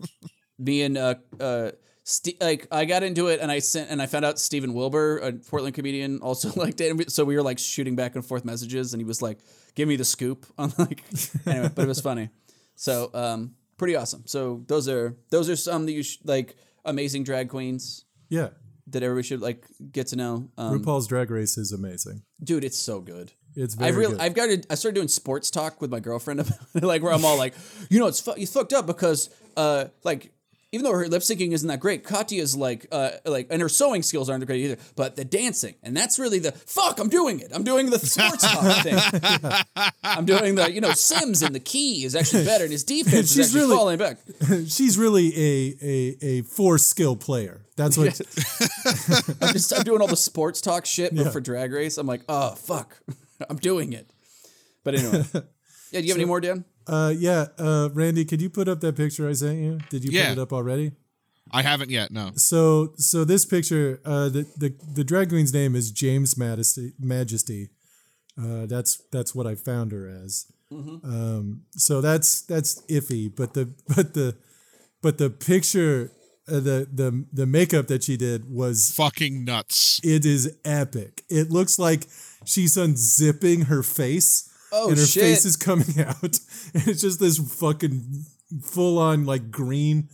[0.59, 1.71] me and uh, uh,
[2.03, 5.17] Ste- like I got into it, and I sent and I found out Stephen Wilbur,
[5.19, 6.89] a Portland comedian, also liked it.
[6.89, 9.39] And we- so we were like shooting back and forth messages, and he was like,
[9.75, 11.03] "Give me the scoop." on like
[11.45, 12.29] anyway, but it was funny.
[12.75, 14.23] So um, pretty awesome.
[14.25, 18.49] So those are those are some that you sh- like amazing drag queens Yeah,
[18.87, 20.49] that everybody should like get to know.
[20.57, 22.23] Um, RuPaul's Drag Race is amazing.
[22.43, 23.33] dude, it's so good.
[23.55, 24.21] It's very I've really, good.
[24.21, 27.13] I've got to, I started doing sports talk with my girlfriend about it, like where
[27.13, 27.53] I'm all like,
[27.89, 30.31] you know, it's fu- it's fucked up because, uh, like,
[30.71, 34.03] even though her lip syncing isn't that great, Katya's like, uh, like, and her sewing
[34.03, 36.99] skills aren't great either, but the dancing, and that's really the fuck.
[36.99, 37.49] I'm doing it.
[37.51, 38.99] I'm doing the sports talk thing.
[40.03, 43.31] I'm doing the, you know, Sims and the key is actually better, and his defense
[43.31, 44.17] is She's actually really- falling back.
[44.67, 47.61] She's really a a a four skill player.
[47.75, 48.21] That's what.
[49.41, 51.31] I'm just I'm doing all the sports talk shit, but Yeah.
[51.31, 52.95] for Drag Race, I'm like, oh fuck,
[53.49, 54.09] I'm doing it.
[54.83, 55.23] But anyway,
[55.91, 55.99] yeah.
[56.01, 56.65] Do you have any more, Dan?
[56.87, 59.79] Uh, yeah, uh, Randy, could you put up that picture I sent you?
[59.89, 60.29] Did you Yeah.
[60.29, 60.91] put it up already?
[61.51, 62.11] I haven't yet.
[62.11, 62.31] No.
[62.35, 66.93] So, so this picture, uh, the the the drag queen's name is James Majesty.
[66.99, 67.69] Majesty.
[68.39, 70.45] Uh, that's that's what I found her as.
[70.71, 74.35] Um, so that's that's iffy, but the but the
[75.01, 76.11] but the picture,
[76.47, 79.99] uh, the the the makeup that she did was Fucking nuts.
[80.03, 81.23] it is epic.
[81.29, 82.07] It looks like
[82.45, 84.45] she's unzipping her face.
[84.71, 85.23] Oh, and her shit.
[85.23, 86.39] face is coming out.
[86.73, 88.23] And it's just this fucking
[88.61, 90.09] full on like green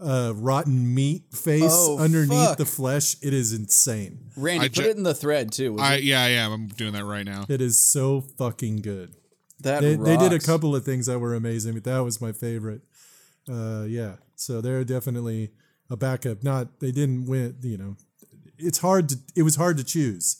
[0.00, 2.58] uh rotten meat face Oh, underneath fuck.
[2.58, 3.16] the flesh.
[3.22, 4.30] It is insane.
[4.36, 5.76] Randy, I put ju- it in the thread too.
[5.78, 6.10] I you?
[6.10, 6.52] yeah, I am.
[6.52, 7.44] I'm doing that right now.
[7.48, 9.14] It is so fucking good.
[9.60, 12.32] that They, they did a couple of things that were amazing, but that was my
[12.32, 12.80] favorite.
[13.48, 14.14] Uh yeah.
[14.36, 15.50] So they're definitely
[15.90, 16.42] a backup.
[16.42, 17.96] Not they didn't win, you know.
[18.58, 20.39] It's hard to it was hard to choose,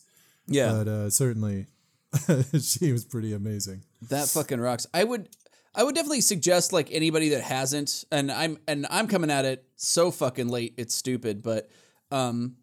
[0.51, 1.67] Yeah, but uh certainly
[2.61, 3.85] she was pretty amazing.
[4.09, 4.87] that fucking rocks.
[4.93, 5.29] I would,
[5.75, 9.65] I would definitely suggest like anybody that hasn't, and I'm and I'm coming at it
[9.77, 10.75] so fucking late.
[10.77, 11.71] It's stupid, but
[12.11, 12.57] um,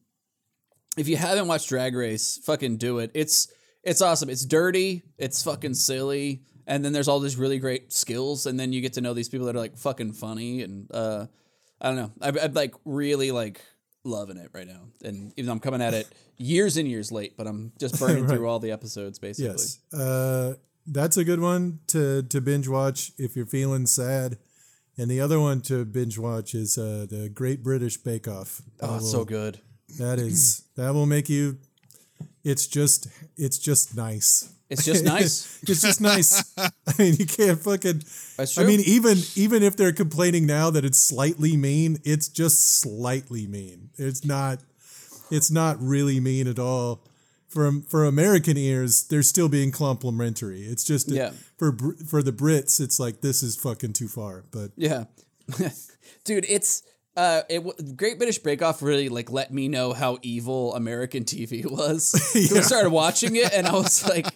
[0.97, 3.11] if you haven't watched Drag Race, fucking do it.
[3.13, 3.47] It's
[3.83, 4.29] it's awesome.
[4.29, 5.03] It's dirty.
[5.17, 6.43] It's fucking silly.
[6.69, 9.29] And then there's all these really great skills, and then you get to know these
[9.29, 11.27] people that are like fucking funny, and uh,
[11.79, 12.11] I don't know.
[12.21, 13.61] I, I'm like really like
[14.07, 17.35] loving it right now, and even though I'm coming at it years and years late,
[17.37, 18.35] but I'm just burning Right.
[18.37, 19.51] through all the episodes basically.
[19.51, 19.79] Yes.
[19.93, 24.37] Uh, that's a good one to, to binge watch if you're feeling sad.
[24.97, 28.61] And the other one to binge watch is uh, the Great British Bake Off.
[28.81, 29.59] Oh, it's so good.
[29.99, 31.59] That is that will make you.
[32.43, 34.53] It's just it's just nice.
[34.69, 35.59] It's just nice.
[35.67, 36.43] it's just nice.
[36.57, 38.03] I mean, you can't fucking.
[38.37, 38.63] That's true.
[38.63, 43.47] I mean, even even if they're complaining now that it's slightly mean, it's just slightly
[43.47, 43.89] mean.
[43.97, 44.59] It's not.
[45.31, 47.03] It's not really mean at all.
[47.49, 50.63] for for American ears, they're still being complimentary.
[50.63, 51.31] It's just Yeah.
[51.57, 51.75] for
[52.05, 54.43] for the Brits, it's like this is fucking too far.
[54.51, 55.05] But Yeah,
[56.25, 56.83] dude, it's
[57.17, 61.23] uh, it w- Great British Bake Off really like let me know how evil American
[61.25, 62.11] TV was.
[62.33, 64.27] 'Cause I started watching it, and I was like,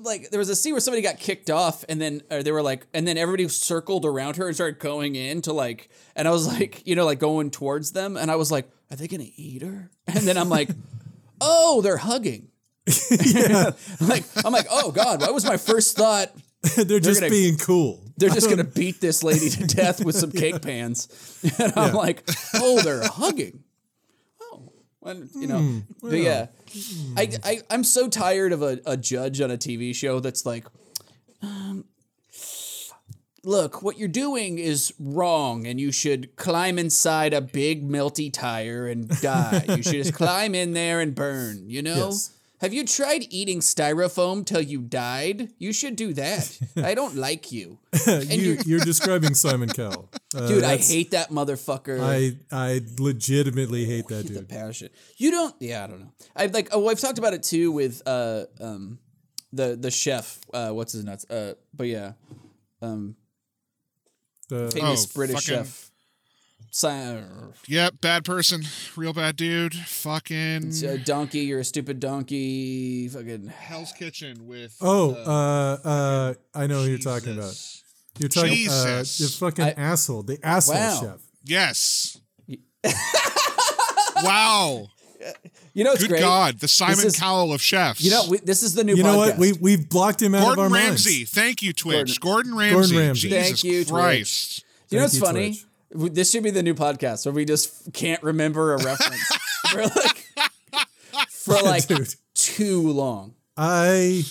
[0.00, 2.62] like there was a scene where somebody got kicked off, and then uh, they were
[2.62, 6.32] like, and then everybody circled around her and started going in to like, and I
[6.32, 9.30] was like, you know, like going towards them, and I was like, are they gonna
[9.36, 9.90] eat her?
[10.08, 10.68] And then I'm like,
[11.40, 12.48] oh, they're hugging.
[14.00, 16.32] like I'm like, oh god, that was my first thought.
[16.76, 18.00] they're just gonna- being cool.
[18.16, 21.08] They're just gonna beat this lady to death with some cake pans,
[21.58, 22.22] and I'm like,
[22.54, 23.64] oh, they're hugging.
[24.40, 24.72] Oh,
[25.02, 26.46] and, you know, but yeah,
[27.16, 30.66] I, I I'm so tired of a, a judge on a TV show that's like,
[31.42, 31.84] um,
[33.42, 38.86] look, what you're doing is wrong, and you should climb inside a big melty tire
[38.86, 39.64] and die.
[39.68, 41.68] you should just climb in there and burn.
[41.68, 42.08] You know.
[42.10, 42.30] Yes.
[42.62, 45.50] Have you tried eating styrofoam till you died?
[45.58, 46.58] You should do that.
[46.76, 47.78] I don't like you.
[48.06, 52.00] You, you're- you're describing Simon Cowell, uh, Dude, I hate that motherfucker.
[52.00, 54.48] I I legitimately hate that the dude.
[54.48, 54.88] passion.
[55.18, 55.54] You don't.
[55.60, 56.12] Yeah, I don't know.
[56.36, 56.68] I like.
[56.72, 58.98] Oh, I've talked about it too with uh um
[59.52, 60.38] the the chef.
[60.54, 61.28] Uh, what's his nuts?
[61.28, 62.12] Uh, but yeah,
[62.80, 63.16] um,
[64.48, 65.90] The- famous Oh, British fucking- chef.
[66.74, 67.20] Si- uh,
[67.68, 68.62] Yep, bad person,
[68.96, 69.74] real bad dude.
[69.74, 71.40] Fucking a donkey.
[71.40, 73.08] You're a stupid donkey.
[73.08, 73.48] Fucking.
[73.48, 74.74] Hell's Kitchen with.
[74.80, 77.54] oh, uh, uh, I know who you're talking about.
[78.18, 79.18] You're talking uh, Jesus.
[79.18, 81.00] the fucking I- asshole, the asshole Wow.
[81.00, 81.20] chef.
[81.44, 82.18] Yes.
[84.22, 84.86] wow.
[85.74, 86.20] You know, it's Good great.
[86.20, 88.00] God, the Simon is- Cowell of chefs.
[88.00, 88.94] You know, we, this is the new.
[88.96, 89.28] You know podcast.
[89.30, 89.38] what?
[89.38, 91.06] We we've blocked him out of our Gordon minds.
[91.06, 91.24] Ramsay.
[91.26, 92.20] Thank you, Twitch.
[92.20, 92.74] Gordon, Ramsay.
[92.74, 93.28] Gordon Ramsay.
[93.28, 93.88] Jesus Thank you, Twitch.
[93.92, 94.64] Christ.
[94.90, 95.48] You know Thank what's you, funny?
[95.50, 95.64] Twitch.
[95.92, 99.26] W- This should be the new podcast where we just can't remember a reference
[99.70, 100.26] for like
[101.30, 102.14] for like Dude.
[102.34, 103.34] too long.
[103.56, 104.22] I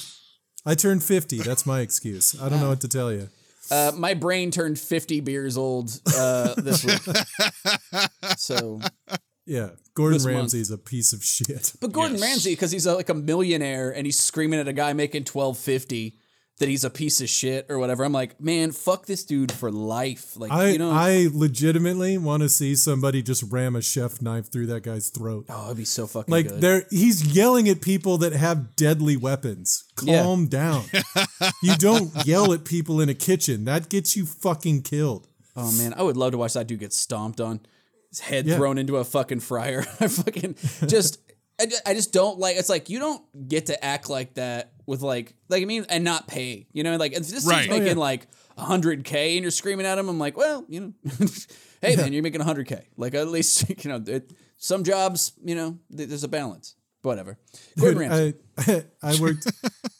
[0.66, 1.40] I turned 50.
[1.40, 2.40] That's my excuse.
[2.42, 3.30] I don't know what to tell you.
[3.70, 7.00] Uh, my brain turned 50 beers old uh, this week.
[8.38, 8.82] So,
[9.46, 10.36] Yeah, Gordon This month.
[10.36, 11.74] Ramsay's a piece of shit.
[11.80, 12.22] but Gordon Yes.
[12.22, 16.16] Ramsay, because he's a, like a millionaire and he's screaming at a guy making 1250
[16.60, 18.04] that he's a piece of shit or whatever.
[18.04, 20.38] I'm like, man, fuck this dude for life.
[20.38, 24.52] Like, I you know, I legitimately want to see somebody just ram a chef knife
[24.52, 25.46] through that guy's throat.
[25.50, 26.62] oh, it'd be so fucking Like good.
[26.62, 29.86] there, he's yelling at people that have deadly weapons.
[30.04, 30.22] Yeah.
[30.24, 30.84] Calm down.
[31.64, 33.66] you don't yell at people in a kitchen.
[33.66, 35.28] That gets you fucking killed.
[35.56, 37.60] Oh man, I would love to watch that dude get stomped on,
[38.10, 38.58] his head Yeah.
[38.58, 39.80] thrown into a fucking fryer.
[40.00, 40.56] I fucking
[40.88, 41.20] just,
[41.62, 42.58] I just, I just don't like.
[42.58, 46.04] It's like you don't get to act like that with like, like I mean, and
[46.04, 46.68] not pay.
[46.74, 47.64] You know, like if this Right.
[47.64, 48.02] dude's Oh, making yeah.
[48.04, 50.94] like hundred k and you're screaming at him, I'm like, well, you know,
[51.82, 52.88] hey man, you're making hundred k.
[52.98, 56.76] Like at least you know, it, some jobs, you know, th- there's a balance.
[57.04, 57.38] Whatever.
[57.80, 58.84] Gordon Dude, Ramsay.
[59.02, 59.52] I, I worked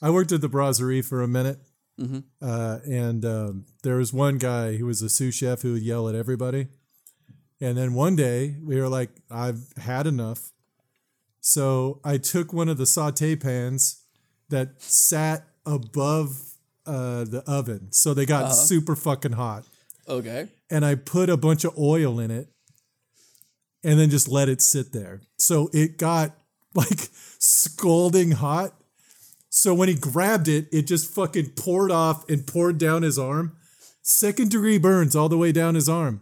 [0.02, 1.60] I worked at the brasserie for a minute,
[2.00, 2.20] Mm-hmm.
[2.42, 6.10] uh, and um, there was one guy who was a sous chef who would yell
[6.10, 6.68] at everybody.
[7.60, 10.52] And then one day we were like, "I've had enough,"
[11.42, 14.04] so I took one of the saute pans
[14.50, 16.54] that sat above
[16.86, 18.44] uh, the oven, so they Uh-huh.
[18.44, 19.64] got super fucking hot,
[20.08, 20.48] okay.
[20.70, 22.48] and I put a bunch of oil in it,
[23.84, 25.22] and then just let it sit there.
[25.38, 26.32] So it got
[26.76, 28.74] like scalding hot.
[29.50, 33.58] So when he grabbed it, it just fucking poured off and poured down his arm.
[34.02, 36.22] Second degree burns all the way down his arm.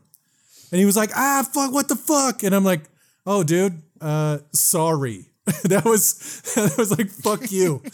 [0.71, 2.41] And he was like, ah, fuck, what the fuck?
[2.43, 2.89] And I'm like,
[3.25, 5.25] oh, dude, uh, sorry.
[5.63, 6.13] that was
[6.55, 7.81] that was like, fuck you.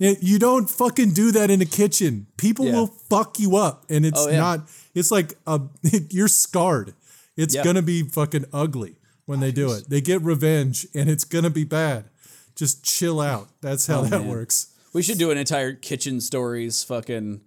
[0.00, 2.28] You don't fucking do that in a kitchen.
[2.36, 2.72] People Yeah.
[2.74, 3.84] will fuck you up.
[3.90, 4.36] And it's Oh, yeah.
[4.38, 5.60] not, it's like a,
[6.10, 6.94] you're scarred.
[7.36, 7.64] It's Yeah.
[7.64, 8.94] gonna be fucking ugly
[9.26, 9.90] when they do it.
[9.90, 12.04] They get revenge and it's gonna be bad.
[12.54, 13.48] Just chill out.
[13.60, 14.28] That's how that Oh, man.
[14.28, 14.68] works.
[14.92, 17.40] We should do an entire kitchen stories fucking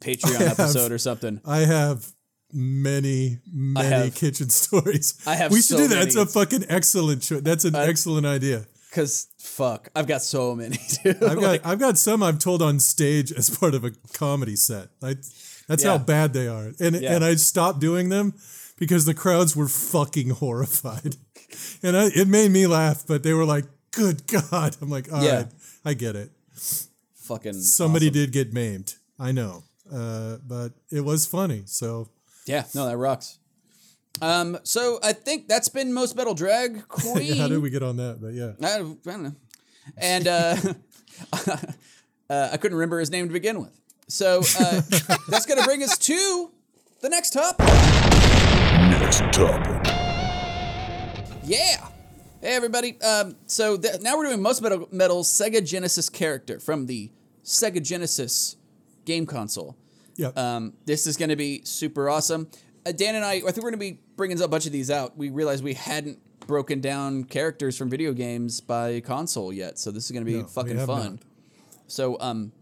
[0.00, 1.40] Patreon episode or something.
[1.44, 2.12] I have
[2.52, 5.20] many, many have- kitchen stories.
[5.26, 5.94] I have We should so do that.
[5.94, 6.04] many.
[6.04, 7.40] That's a fucking excellent show.
[7.40, 8.66] That's an excellent idea.
[8.92, 10.78] Cause fuck, I've got so many.
[11.04, 11.22] Dude.
[11.22, 14.88] I've got I've got some I've told on stage as part of a comedy set.
[15.02, 15.16] I,
[15.68, 16.72] that's how bad they are.
[16.80, 17.14] And Yeah.
[17.14, 18.32] and I stopped doing them
[18.78, 21.16] because the crowds were fucking horrified.
[21.82, 25.18] And I, it made me laugh, but they were like, "Good God!" I'm like, "All
[25.20, 25.44] right, Yeah.
[25.84, 26.30] I get it."
[27.14, 28.14] fucking Somebody awesome.
[28.14, 28.94] did get maimed.
[29.18, 31.62] I know, uh, but it was funny.
[31.66, 32.08] So
[32.46, 33.38] Yeah, no, that rocks.
[34.22, 37.36] Um, so I think that's been most metal drag queen.
[37.36, 38.18] how did we get on that?
[38.20, 39.32] But yeah, I, don't- I don't know.
[39.98, 40.56] And uh,
[42.30, 43.78] uh, I couldn't remember his name to begin with.
[44.08, 44.80] So uh,
[45.28, 46.50] that's going to bring us to
[47.02, 47.66] the next topic.
[47.66, 49.92] Next topic.
[51.44, 51.88] Yeah.
[52.42, 53.00] Hey everybody!
[53.00, 57.10] Um, so th- now we're doing most metal, metal Sega Genesis character from the
[57.44, 58.56] Sega Genesis
[59.04, 59.76] game console.
[60.16, 60.36] Yep.
[60.36, 62.48] Um, this is going to be super awesome.
[62.86, 64.90] Uh, Dan and I, I think we're going to be bringing a bunch of these
[64.90, 65.16] out.
[65.16, 70.04] We realized we hadn't broken down characters from video games by console yet, so this
[70.04, 71.12] is going to be No, fucking fun.
[71.16, 71.22] not.
[71.88, 72.52] So um,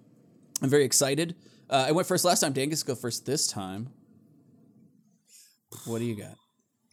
[0.63, 1.37] I'm very excited.
[1.69, 2.53] Uh, I went first last time.
[2.53, 3.89] Dan gets to go first this time.
[5.87, 6.37] What do you got?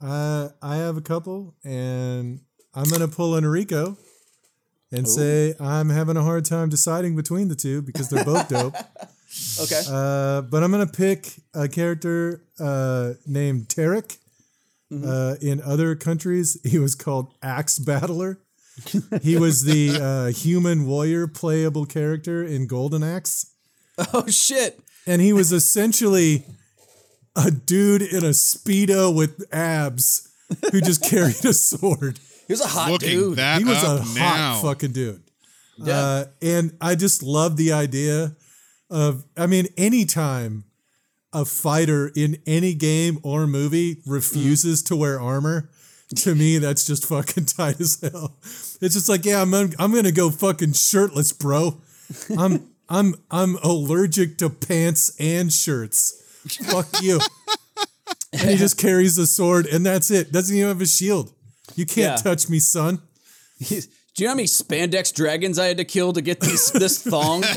[0.05, 2.41] Uh, I have a couple, and
[2.73, 3.97] I'm gonna pull Enrico
[4.91, 8.75] and say I'm having a hard time deciding between the two because they're both dope.
[9.61, 9.81] Okay.
[9.89, 14.17] Uh, but I'm gonna pick a character uh, named Tarek.
[14.91, 18.39] Uh, in other countries, he was called Axe Battler.
[19.21, 23.53] he was the uh, human warrior playable character in Golden Axe,
[24.13, 24.81] oh shit!
[25.07, 26.45] and he was essentially
[27.35, 30.29] a dude in a speedo with abs
[30.71, 32.19] who just carried a sword.
[32.47, 33.37] He was a hot Looking dude.
[33.37, 35.23] that He was a up hot fucking dude.
[35.77, 35.97] Yeah.
[35.97, 38.35] Uh, and I just love the idea
[38.91, 40.65] of, I mean, anytime
[41.33, 45.69] a fighter in any game or movie refuses to wear armor,
[46.17, 48.35] to me, that's just fucking tight as hell.
[48.43, 51.81] It's just like, yeah, I'm, I'm gonna go fucking shirtless, bro.
[52.37, 56.21] I'm, I'm, I'm allergic to pants and shirts.
[56.69, 57.19] Fuck you.
[58.33, 60.31] and he just carries a sword, and that's it.
[60.33, 61.31] Doesn't even have a shield.
[61.75, 62.15] You can't Yeah.
[62.17, 63.01] touch me, son.
[63.59, 66.71] He's- Do you know how many spandex dragons I had to kill to get these,
[66.73, 67.43] this thong?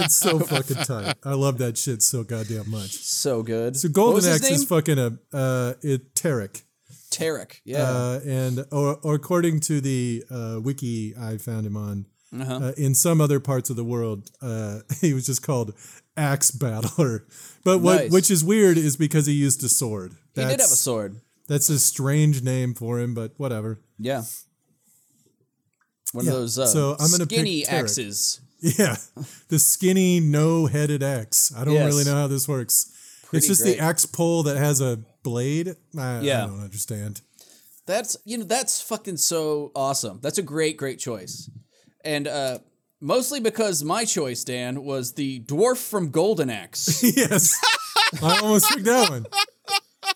[0.00, 1.16] It's so fucking tight.
[1.24, 2.92] I love that shit so goddamn much.
[2.92, 3.76] so good.
[3.76, 6.62] So Golden was his Axe is fucking a uh, it Tarek.
[7.10, 7.60] Tarek.
[7.64, 7.82] Yeah.
[7.82, 12.54] Uh, and or, or according to the uh, wiki I found him on, Uh-huh.
[12.54, 15.74] uh, in some other parts of the world, uh, he was just called
[16.16, 17.26] Axe Battler.
[17.64, 18.10] But what Nice.
[18.10, 20.14] which is weird is because he used a sword.
[20.34, 21.20] he did have a sword.
[21.46, 23.80] That's a strange name for him, but whatever.
[23.98, 24.22] Yeah.
[26.12, 28.40] One Yeah, of those uh, so I'm gonna skinny axes.
[28.60, 28.96] Yeah,
[29.50, 31.52] the skinny, no-headed axe.
[31.56, 31.86] I don't Yes.
[31.92, 32.90] really know how this works.
[33.26, 33.76] Pretty it's just great.
[33.76, 35.76] the axe pole that has a blade.
[35.96, 36.42] I, Yeah.
[36.42, 37.20] I don't understand.
[37.86, 40.18] That's you know that's fucking so awesome.
[40.22, 41.48] That's a great great choice,
[42.04, 42.58] and uh,
[43.00, 47.00] mostly because my choice, Dan, was the dwarf from Golden Axe.
[47.16, 47.56] yes,
[48.22, 49.26] I almost picked that one.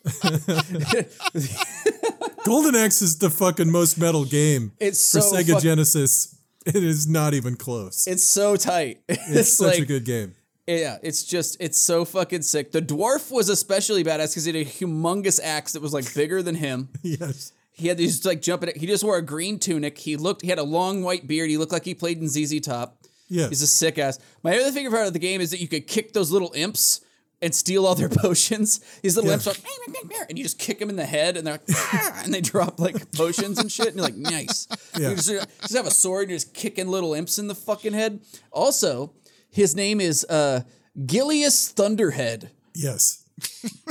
[2.45, 6.37] Golden Axe is the fucking most metal game It's for so Sega fuck- Genesis.
[6.67, 8.07] It is not even close.
[8.07, 9.01] It's so tight.
[9.09, 10.35] It's, It's such like a good game.
[10.67, 12.71] Yeah, it's just it's so fucking sick.
[12.73, 16.43] The dwarf was especially badass because he had a humongous axe that was like bigger
[16.43, 16.89] than him.
[17.03, 17.53] Yes.
[17.75, 18.71] He had these like jumping.
[18.77, 19.97] He just wore a green tunic.
[19.99, 20.43] He looked.
[20.43, 21.49] He had a long white beard.
[21.51, 22.99] He looked like he played in ZZ Top.
[23.29, 23.49] Yes.
[23.49, 24.19] He's a sick ass.
[24.45, 27.01] My other favorite part of the game is that you could kick those little imps
[27.43, 28.81] and steal all their potions.
[29.03, 29.35] These little Yeah.
[29.35, 32.23] imps are like, and you just kick them in the head, and they're like, "Ah,"
[32.25, 33.89] and they drop like potions and shit.
[33.89, 34.67] And you're like, nice.
[34.99, 35.11] Yeah.
[35.11, 35.29] You just,
[35.61, 38.21] just have a sword and you're just kicking little imps in the fucking head.
[38.51, 39.13] Also,
[39.51, 40.63] his name is uh,
[40.99, 42.51] Gilius Thunderhead.
[42.75, 43.19] yes.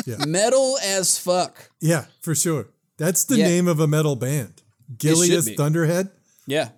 [0.06, 0.18] Yeah.
[0.28, 1.70] Metal as fuck.
[1.82, 2.70] Yeah, for sure.
[2.98, 3.48] That's the Yeah.
[3.48, 4.62] name of a metal band.
[4.96, 5.56] Gilius.
[5.58, 6.10] Thunderhead.
[6.48, 6.70] Yeah.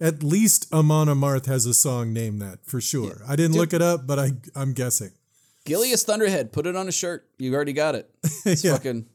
[0.00, 3.22] At least Amon Amarth has a song named that for sure.
[3.28, 5.10] I didn't look it up, but I I'm guessing.
[5.68, 6.52] Gilius Thunderhead.
[6.52, 7.28] Put it on a shirt.
[7.38, 8.10] You already got it.
[8.44, 8.72] It's Yeah.
[8.72, 9.06] fucking.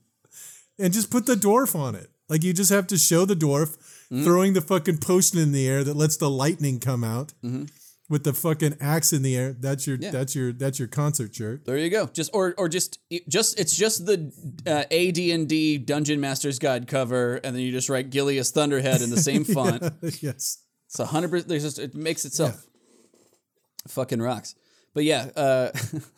[0.79, 2.09] and just put the dwarf on it.
[2.29, 3.77] Like you just have to show the dwarf
[4.11, 4.25] Mm-hmm.
[4.25, 7.33] throwing the fucking potion in the air that lets the lightning come out
[8.09, 9.53] with the fucking axe in the air.
[9.53, 10.03] That's your Mm-hmm.
[10.03, 10.11] Yeah.
[10.11, 11.65] that's your that's your concert shirt.
[11.65, 12.05] There you go.
[12.07, 14.31] Just or or just just it's just the
[14.67, 19.17] uh, AD&D Dungeon Master's Guide cover, and then you just write Gilius Thunderhead in the
[19.29, 19.81] same font.
[20.21, 20.59] yes.
[20.87, 21.47] It's a hundred percent.
[21.49, 22.67] There's just it makes itself.
[23.87, 24.53] Fucking rocks.
[24.93, 25.71] But yeah, uh,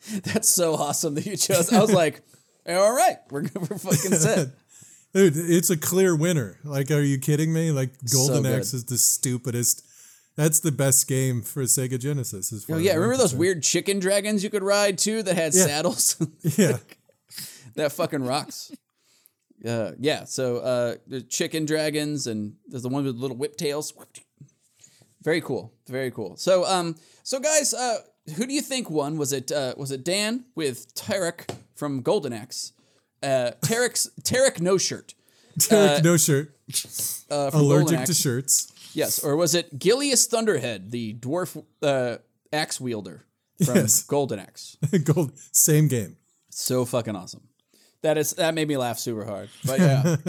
[0.24, 1.72] that's so awesome that you chose.
[1.72, 2.22] I was like,
[2.68, 4.48] all right, we're we're fucking set.
[5.14, 6.58] Dude, it's a clear winner.
[6.64, 7.70] Like, are you kidding me?
[7.72, 8.58] Like, Golden good.
[8.58, 9.84] Axe is the stupidest.
[10.36, 12.52] That's the best game for Sega Genesis.
[12.52, 13.40] As far Oh yeah, remember those concerned.
[13.40, 15.66] weird chicken dragons you could ride too that had Yeah.
[15.66, 16.16] saddles?
[16.56, 16.76] Yeah,
[17.74, 18.70] that fucking rocks.
[19.66, 23.92] Uh, yeah, so uh, the chicken dragons and there's the one with little whip tails.
[25.22, 26.36] Very cool, very cool.
[26.36, 26.94] So, um,
[27.24, 27.98] so guys, uh,
[28.36, 29.16] who do you think won?
[29.18, 32.72] Was it uh, was it Dan with Tarek from Golden Axe?
[33.22, 35.14] Uh, Tarek's Tarek no shirt.
[35.58, 36.54] Tarek, no shirt,
[37.30, 38.72] Uh, from allergic to shirts.
[38.94, 42.18] Yes, or was it Gilius Thunderhead, the dwarf uh,
[42.52, 43.24] axe wielder
[43.64, 44.02] from Yes.
[44.08, 44.76] Golden Axe?
[45.04, 46.16] Gold, same game.
[46.50, 47.48] So fucking awesome.
[48.02, 49.48] That is that made me laugh super hard.
[49.64, 50.16] But yeah.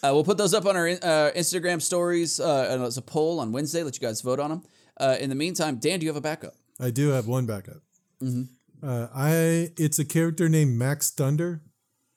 [0.00, 3.50] Uh, we'll put those up on our uh, Instagram stories uh, as a poll on
[3.50, 3.82] Wednesday.
[3.82, 4.62] Let you guys vote on them.
[4.96, 6.54] Uh, in the meantime, Dan, do you have a backup?
[6.80, 7.82] I do have one backup.
[8.22, 8.42] Mm-hmm.
[8.86, 11.62] Uh, I it's a character named Max Thunder.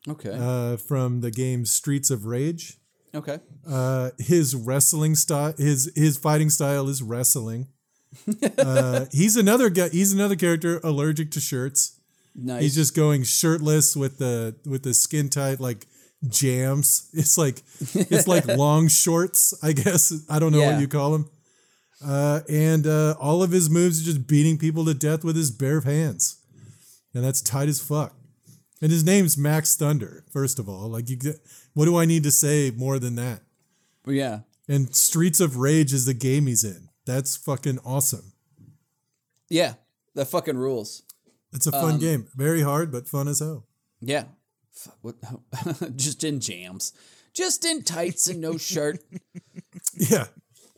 [0.09, 0.31] Okay.
[0.35, 2.77] uh, from the game Streets of Rage.
[3.13, 3.39] okay.
[3.67, 7.67] Uh, his wrestling style, his his fighting style is wrestling.
[8.57, 9.89] uh, he's another guy.
[9.89, 11.99] He's another character allergic to shirts.
[12.35, 12.61] Nice.
[12.63, 15.85] He's just going shirtless with the with the skin tight like
[16.27, 17.09] jams.
[17.13, 17.61] It's like
[17.93, 20.13] it's like long shorts, I guess.
[20.29, 20.71] I don't know Yeah.
[20.73, 21.29] what you call them.
[22.03, 25.51] Uh, and uh, all of his moves are just beating people to death with his
[25.51, 26.37] bare hands,
[27.13, 28.15] and that's tight as fuck.
[28.81, 30.23] And his name's Max Thunder.
[30.31, 31.17] First of all, like you,
[31.73, 33.41] what do I need to say more than that?
[34.07, 34.39] yeah.
[34.67, 36.87] And Streets of Rage is the game he's in.
[37.05, 38.31] That's fucking awesome.
[39.49, 39.73] Yeah.
[40.15, 41.03] That fucking rules.
[41.51, 42.27] It's a Um, fun game.
[42.35, 43.65] Very hard, but fun as hell.
[43.99, 44.25] Yeah.
[44.71, 45.15] Fuck, What?
[45.97, 46.93] Just in jams.
[47.33, 49.03] Just in tights and no shirt.
[49.97, 50.27] Yeah.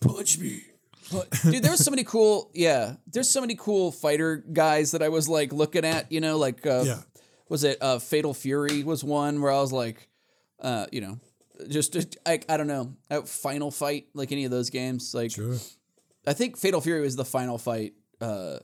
[0.01, 0.63] Punch me.
[1.09, 2.95] Dude, there was so many cool, yeah.
[3.07, 6.65] There's so many cool fighter guys that I was like looking at, you know, like
[6.65, 6.99] uh Yeah.
[7.49, 10.07] was it uh Fatal Fury was one where I was like
[10.61, 11.19] uh, you know,
[11.67, 15.13] just I, I don't know, uh, Final Fight, like any of those games.
[15.13, 15.55] Like Sure.
[16.25, 18.59] I think Fatal Fury was the Final Fight uh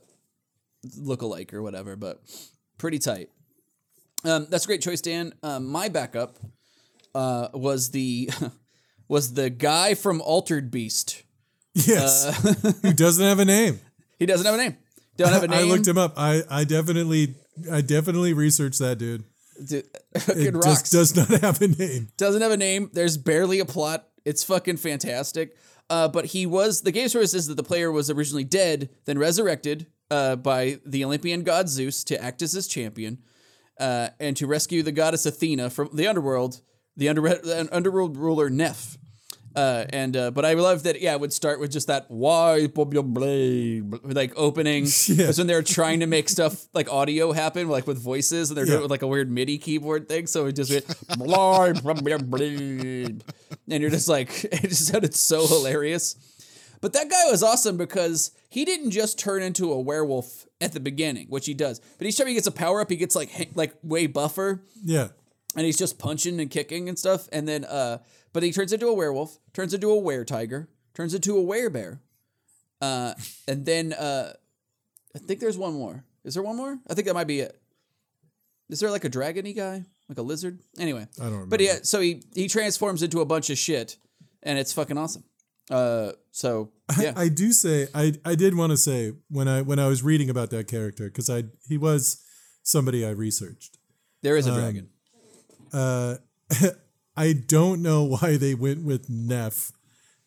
[0.96, 2.22] look-alike or whatever, but
[2.78, 3.28] pretty tight.
[4.24, 5.34] Um, that's a great choice, Dan.
[5.42, 6.38] Um, my backup
[7.14, 8.30] uh, was the
[9.08, 11.22] was the guy from Altered Beast.
[11.86, 12.26] Yes.
[12.26, 13.80] Uh, Who doesn't have a name?
[14.18, 14.76] He doesn't have a name.
[15.16, 15.58] Don't have a name.
[15.60, 16.14] I looked him up.
[16.16, 17.34] I, I definitely
[17.70, 19.24] I definitely researched that dude.
[19.64, 22.08] Dude, It fucking just does not have a name.
[22.16, 22.90] Doesn't have a name.
[22.92, 24.06] There's barely a plot.
[24.24, 25.56] It's fucking fantastic.
[25.88, 29.18] Uh, but he was the game story says that the player was originally dead, then
[29.18, 33.18] resurrected uh, by the Olympian god Zeus to act as his champion,
[33.78, 36.60] uh, and to rescue the goddess Athena from the underworld,
[36.96, 38.98] the under the underworld ruler Neff.
[39.56, 41.00] Uh, and uh, but I love that.
[41.00, 42.68] Yeah, it would start with just that why
[44.02, 44.86] like opening.
[45.10, 45.26] Yeah.
[45.26, 48.64] That's when they're trying to make stuff like audio happen, like with voices, and they're
[48.64, 50.26] doing it with like a weird MIDI keyboard thing.
[50.28, 50.86] So it just went,
[51.18, 53.22] "Blah, blah, blah, blah." and
[53.68, 56.16] you're just like, it just sounded so hilarious.
[56.80, 60.80] But that guy was awesome because he didn't just turn into a werewolf at the
[60.80, 61.80] beginning, which he does.
[61.98, 65.08] But each time he gets a power up, he gets like like way buffer Yeah.
[65.56, 67.28] and he's just punching and kicking and stuff.
[67.32, 67.98] And then, uh,
[68.32, 71.98] but he turns into a werewolf, turns into a were tiger, turns into a werebear,
[72.80, 73.14] uh,
[73.48, 74.32] and then uh,
[75.14, 76.04] I think there's one more.
[76.24, 76.78] Is there one more?
[76.88, 77.60] I think that might be it.
[78.68, 80.60] Is there like a dragony guy, like a lizard?
[80.78, 81.50] Anyway, I don't remember.
[81.50, 83.96] but yeah, so he he transforms into a bunch of shit,
[84.42, 85.24] and it's fucking awesome.
[85.70, 89.78] Uh, so yeah, I do say I I did want to say when I when
[89.78, 92.22] I was reading about that character because I he was
[92.62, 93.78] somebody I researched.
[94.22, 94.88] there um, a dragon.
[95.72, 96.16] Uh,
[97.20, 99.72] I don't know why they went with Neff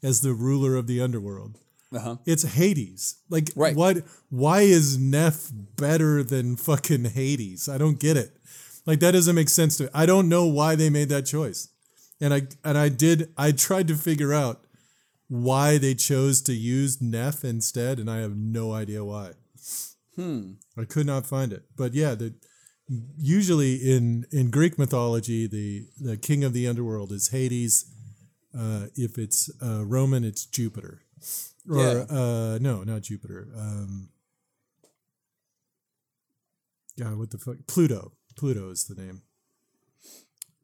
[0.01, 1.57] as the ruler of the underworld.
[1.93, 2.15] Uh huh.
[2.25, 3.17] It's Hades.
[3.29, 3.75] Like Right.
[3.75, 3.97] what
[4.29, 5.51] why is Neff
[5.85, 7.69] better than fucking Hades?
[7.69, 8.31] I don't get it.
[8.85, 9.89] Like that doesn't make sense to me.
[9.93, 11.69] I don't know why they made that choice.
[12.19, 14.57] And I and I did I tried to figure out
[15.29, 19.31] why they chose to use Neff instead and I have no idea why.
[20.15, 20.53] Hmm.
[20.77, 21.63] I could not find it.
[21.75, 22.33] But yeah, the
[23.17, 27.85] usually in in Greek mythology, the the king of the underworld is Hades.
[28.57, 31.01] Uh, if it's uh, Roman, it's Jupiter.
[31.69, 32.05] Or Yeah.
[32.09, 33.47] uh, no, not Jupiter.
[33.57, 34.09] Um,
[36.99, 37.57] God, what the fuck?
[37.67, 38.11] Pluto.
[38.35, 39.21] Pluto is the name.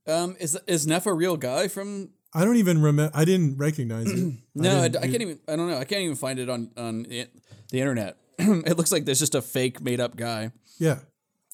[0.07, 3.11] Um, is is Neff a real guy from I don't even remember.
[3.17, 4.33] I didn't recognize it.
[4.55, 5.39] No, I, can't even.
[5.47, 5.77] I don't know.
[5.77, 7.27] I can't even find it on on the
[7.71, 8.17] internet.
[8.37, 10.51] it looks like there's just a fake made up guy.
[10.77, 10.99] Yeah.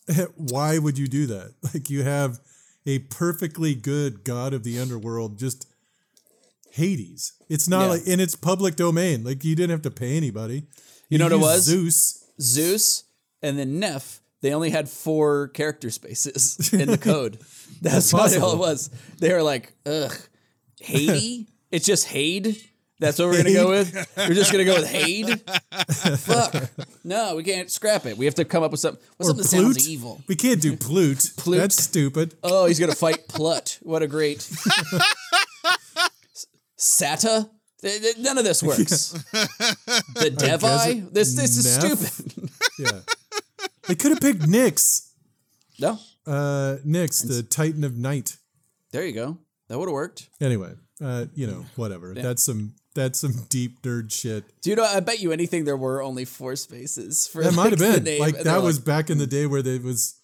[0.36, 1.54] Why would you do that?
[1.74, 2.40] Like you have
[2.86, 5.68] a perfectly good god of the underworld, just
[6.72, 7.34] Hades.
[7.50, 7.88] It's not Yeah.
[7.90, 9.24] like and it's public domain.
[9.24, 10.64] Like you didn't have to pay anybody.
[11.10, 11.64] You know what it was?
[11.64, 12.26] Zeus.
[12.42, 13.04] Zeus
[13.42, 14.22] and then Neff.
[14.42, 17.40] They only had four character spaces in the code.
[17.82, 18.90] That's what all it was.
[19.20, 20.14] They were like, ugh,
[20.80, 21.48] Hades.
[21.72, 22.58] it's just Hade.
[23.00, 23.94] That's what we're gonna go with.
[24.18, 25.42] We're just gonna go with Hade.
[26.20, 26.70] Fuck.
[27.08, 28.18] No, we can't scrap it.
[28.18, 29.00] We have to come up with something.
[29.18, 30.22] What's Or something that sounds evil?
[30.28, 31.34] We can't do Plute.
[31.38, 31.60] Plute.
[31.62, 32.34] That's stupid.
[32.44, 33.78] Oh, he's gonna fight Plut.
[33.84, 34.40] What a great
[36.80, 37.50] Sata.
[38.18, 39.12] None of this works.
[40.16, 41.02] The Devi.
[41.12, 42.00] This this is Neff?
[42.00, 42.50] stupid.
[42.80, 43.02] Yeah.
[43.88, 45.12] they could have picked Nyx.
[45.80, 48.38] No, Uh Nyx, the Titan of Night.
[48.92, 49.38] there you go.
[49.68, 50.30] That would have worked.
[50.42, 50.72] Anyway,
[51.02, 52.14] uh, you know, whatever.
[52.14, 54.44] That's some that's some deep nerd shit.
[54.62, 54.84] Do you know?
[54.86, 58.04] I bet you anything there were only four spaces for That like, might have been
[58.04, 60.16] name, like that was back in the day where it was.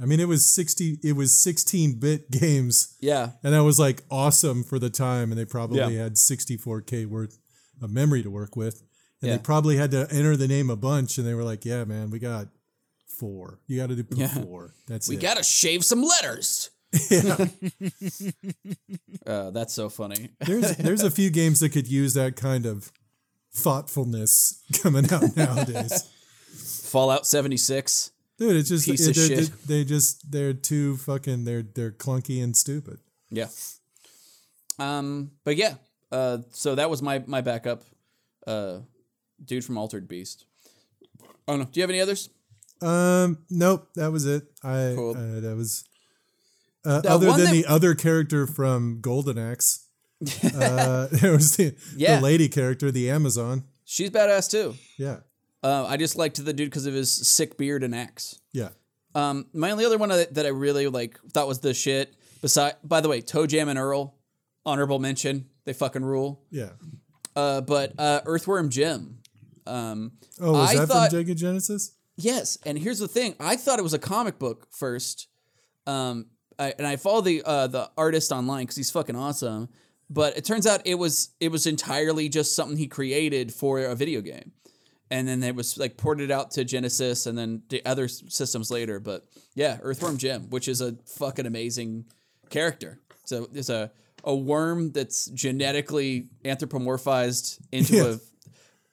[0.00, 0.98] I mean, it was sixty.
[1.02, 3.30] It was sixteen bit games, yeah.
[3.42, 5.30] and that was like awesome for the time.
[5.32, 5.88] And they probably Yeah.
[6.04, 7.38] had sixty four k worth
[7.82, 8.82] of memory to work with,
[9.22, 9.36] and Yeah.
[9.36, 11.16] they probably had to enter the name a bunch.
[11.18, 12.48] And they were like, "Yeah, man, we got
[13.06, 13.60] four.
[13.66, 14.28] You got to do Yeah.
[14.28, 14.74] four.
[14.86, 16.68] That's We gotta shave some letters.
[17.10, 17.46] Yeah.
[19.26, 20.28] Uh, that's so funny.
[20.40, 22.92] There's there's a few games that could use that kind of
[23.52, 26.08] thoughtfulness coming out nowadays.
[26.90, 28.12] Fallout 76.
[28.38, 29.66] Dude, it's just Piece of it- they- shit.
[29.66, 33.00] They just they're too fucking they're they're clunky and stupid.
[33.30, 33.48] Yeah.
[34.78, 35.74] Um, but yeah,
[36.12, 37.82] uh, so that was my my backup,
[38.46, 38.78] uh,
[39.44, 40.44] dude from Altered Beast.
[41.48, 42.28] Oh no, do you have any others?
[42.82, 44.44] Um, nope, that was it.
[44.62, 45.16] I Cool.
[45.16, 45.84] uh, that was
[46.86, 49.86] uh, other than that- the other character from Golden Axe.
[50.54, 52.16] uh, there was the, Yeah.
[52.16, 53.64] the lady character, the Amazon.
[53.84, 54.74] She's badass too.
[54.98, 55.18] Yeah,
[55.62, 58.40] Uh, I just liked the dude because of his sick beard and axe.
[58.52, 58.70] yeah.
[59.14, 62.14] Um, my only other one that I really like thought was the shit.
[62.42, 64.14] Beside, by the way, ToeJam and Earl,
[64.66, 65.46] honorable mention.
[65.64, 66.44] They fucking rule.
[66.50, 66.72] Yeah.
[67.34, 69.18] Uh, but uh, Earthworm Jim.
[69.66, 71.92] Um, Oh, was I that thought- from Sega Genesis?
[72.18, 75.28] Yes, and here's the thing: I thought it was a comic book first,
[75.86, 76.26] um,
[76.58, 79.68] I, and I follow the uh, the artist online because he's fucking awesome.
[80.08, 83.94] But it turns out it was it was entirely just something he created for a
[83.94, 84.52] video game,
[85.10, 89.00] and then it was like ported out to Genesis and then the other systems later.
[89.00, 92.04] But yeah, Earthworm Jim, which is a fucking amazing
[92.50, 93.00] character.
[93.24, 93.90] So there's a
[94.24, 98.04] a worm that's genetically anthropomorphized into Yeah.
[98.04, 98.18] a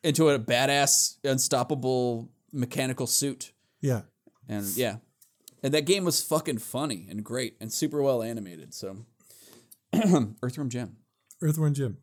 [0.07, 3.51] into a badass, unstoppable mechanical suit.
[3.81, 4.01] Yeah.
[4.49, 4.97] And yeah.
[5.63, 8.73] And that game was fucking funny and great and super well animated.
[8.73, 8.97] So
[10.43, 10.97] Earthworm Jim.
[11.41, 11.97] Earthworm Jim.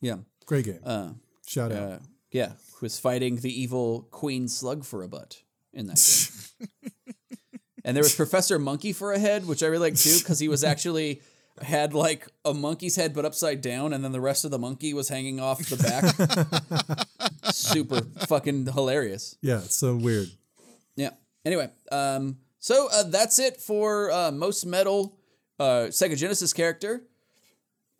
[0.00, 0.16] Yeah.
[0.46, 0.80] Great game.
[0.84, 1.10] Uh,
[1.46, 1.92] Shout out.
[1.92, 1.98] uh,
[2.30, 2.52] yeah.
[2.76, 5.42] Who was fighting the evil Queen Slug for a butt
[5.72, 6.68] in that game.
[7.84, 10.48] and there was Professor Monkey for a head, which I really like too, because he
[10.48, 11.20] was actually
[11.60, 14.94] had like a monkey's head but upside down, and then the rest of the monkey
[14.94, 17.06] was hanging off the back.
[17.52, 19.36] Super fucking hilarious.
[19.42, 20.28] yeah, it's so weird.
[20.96, 21.10] Yeah.
[21.44, 25.18] Anyway, um, so uh, that's it for uh, most metal
[25.58, 27.02] uh, Sega Genesis character,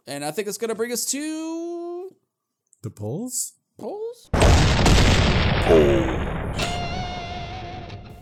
[0.06, 2.14] and I think it's gonna bring us to
[2.82, 3.54] The polls?
[3.78, 4.30] polls.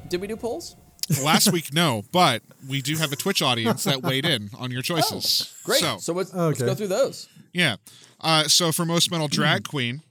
[0.08, 0.76] Did we do polls?
[1.22, 4.82] Last week, no, but we do have a Twitch audience that weighed in on your
[4.82, 5.54] choices.
[5.64, 5.80] Great.
[5.80, 7.28] So, So, let's, let's go through those.
[7.52, 7.76] yeah.
[8.20, 10.02] Uh, so for most metal drag queen,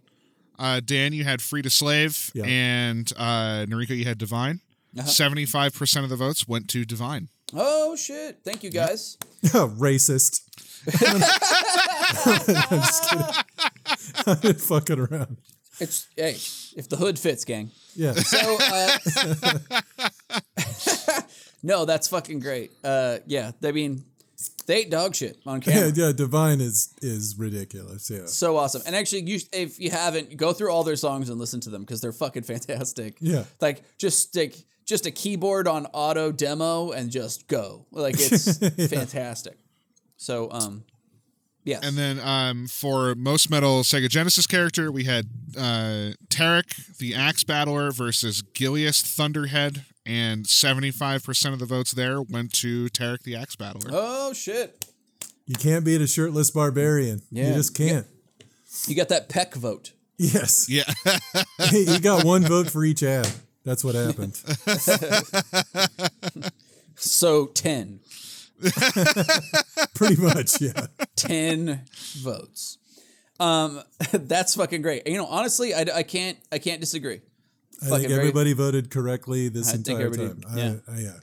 [0.57, 2.45] uh, Dan, you had Free to Slave, Yeah.
[2.45, 4.61] and uh, Nariko, you had Divine.
[4.95, 7.29] 75% of the votes went to Divine.
[7.53, 8.39] Oh shit!
[8.43, 9.17] Thank you guys.
[9.43, 10.41] Racist.
[12.71, 13.25] I'm just kidding.
[14.25, 15.37] I'm fucking around.
[15.79, 16.31] It's hey,
[16.77, 17.71] if the hood fits, gang.
[17.95, 18.13] Yeah.
[18.13, 18.97] So uh,
[21.63, 22.71] no, that's fucking great.
[22.83, 24.03] Uh, yeah, I mean,
[24.67, 25.91] they ate dog shit on camera.
[25.93, 28.09] Yeah, yeah, Divine is is ridiculous.
[28.09, 28.25] Yeah.
[28.25, 28.81] so awesome.
[28.85, 31.81] And actually, you if you haven't, go through all their songs and listen to them
[31.81, 33.15] because they're fucking fantastic.
[33.21, 33.45] Yeah.
[33.61, 34.55] like just like
[34.89, 37.85] just a keyboard on auto demo and just go.
[37.91, 38.57] Like it's
[38.89, 39.55] fantastic.
[40.17, 40.83] So um,
[41.63, 41.85] yes.
[41.85, 47.43] And then um, for most metal Sega Genesis character, we had uh, Tarek, the Axe
[47.43, 53.55] Battler, versus Gilius Thunderhead, and 75% of the votes there went to Tarek, the Axe
[53.55, 53.91] Battler.
[53.93, 54.85] oh shit,
[55.45, 57.21] You can't beat a shirtless barbarian.
[57.31, 57.49] Yeah.
[57.49, 58.07] You just can't.
[58.87, 59.93] you got that peck vote.
[60.17, 60.67] Yes.
[60.67, 60.91] Yeah.
[61.71, 63.31] you got one vote for each ad.
[63.69, 64.33] That's what happened.
[67.01, 68.01] So ten.
[69.93, 70.87] Pretty much, yeah.
[71.15, 71.85] 10
[72.17, 72.77] votes.
[73.39, 75.07] Um, that's fucking great.
[75.07, 77.21] You know, honestly, I, I can't I can't disagree.
[77.81, 80.41] I Fucking think very- everybody voted correctly this I entire time.
[80.55, 80.73] yeah.
[80.89, 81.19] I, I, yeah.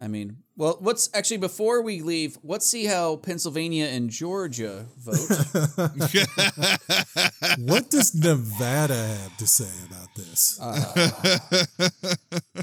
[0.00, 5.18] I mean, well, let's actually before we leave, let's see how Pennsylvania and Georgia vote.
[7.58, 10.60] What does Nevada have to say about this?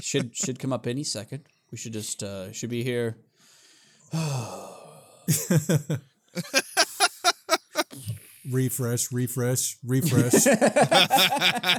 [0.00, 1.44] should should come up any second.
[1.70, 3.16] We should just uh should be here.
[8.50, 10.46] refresh, refresh, refresh.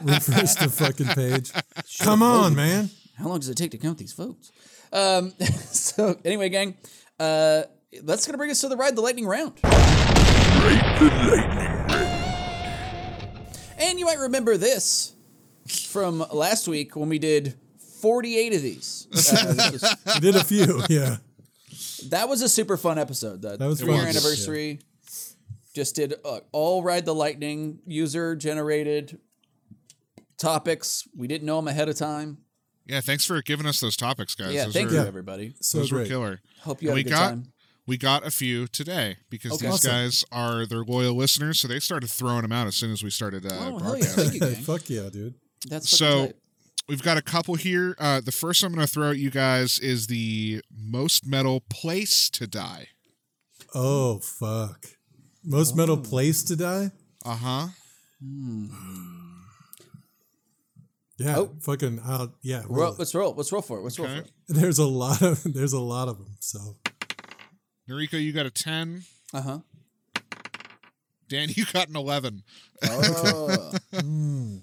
[0.04, 1.52] refresh the fucking page.
[2.00, 2.90] Come on, man.
[3.18, 4.52] How long does it take to count these votes?
[4.94, 5.32] Um,
[5.72, 6.78] so anyway, gang,
[7.20, 7.64] uh,
[8.04, 9.60] that's gonna bring us to the ride the lightning round.
[9.64, 11.06] Ride the
[11.36, 11.92] lightning round.
[13.78, 15.14] And you might remember this
[15.68, 17.56] from last week when we did
[18.02, 19.08] 48 of these.
[19.16, 21.18] Uh, We did a few, yeah.
[22.10, 23.42] that was a super fun episode.
[23.42, 24.80] The That was three year fun, anniversary.
[25.74, 29.20] Just did uh, all ride the lightning user generated
[30.38, 31.08] topics.
[31.16, 32.38] We didn't know them ahead of time.
[32.86, 34.54] Yeah, thanks for giving us those topics, guys.
[34.54, 35.56] Yeah, those thank were, you everybody.
[35.62, 36.08] So Those were great.
[36.10, 36.42] killer.
[36.62, 37.52] Hope you had we a good got time.
[37.88, 39.66] we got a few today because Okay.
[39.68, 39.92] these Awesome.
[39.92, 43.10] guys are they're loyal listeners, so they started throwing them out as soon as we
[43.10, 43.78] started uh, Oh hell yeah!
[43.80, 44.40] broadcasting.
[44.40, 44.64] Thank you.
[44.66, 45.36] Fuck yeah, dude.
[45.70, 46.36] That's So- tight.
[46.88, 47.96] we've got a couple here.
[48.00, 52.30] Uh, the first I'm going to throw at you guys is the most metal place
[52.32, 52.90] to die.
[53.74, 54.86] Oh fuck!
[55.44, 56.92] Most metal place to die.
[57.26, 57.68] Uh huh.
[61.18, 61.52] Yeah, Oh.
[61.62, 62.00] fucking.
[62.00, 63.00] Uh, yeah, Roll, roll it.
[63.00, 63.34] let's roll.
[63.36, 63.84] Let's roll for it.
[63.84, 64.32] Let's roll for it.
[64.48, 66.36] there's a lot of there's a lot of them.
[66.40, 66.76] So
[67.90, 69.04] Noriko, you got a 10.
[69.34, 69.60] Uh huh.
[71.30, 72.44] Dan, you got an 11.
[72.84, 73.72] Oh.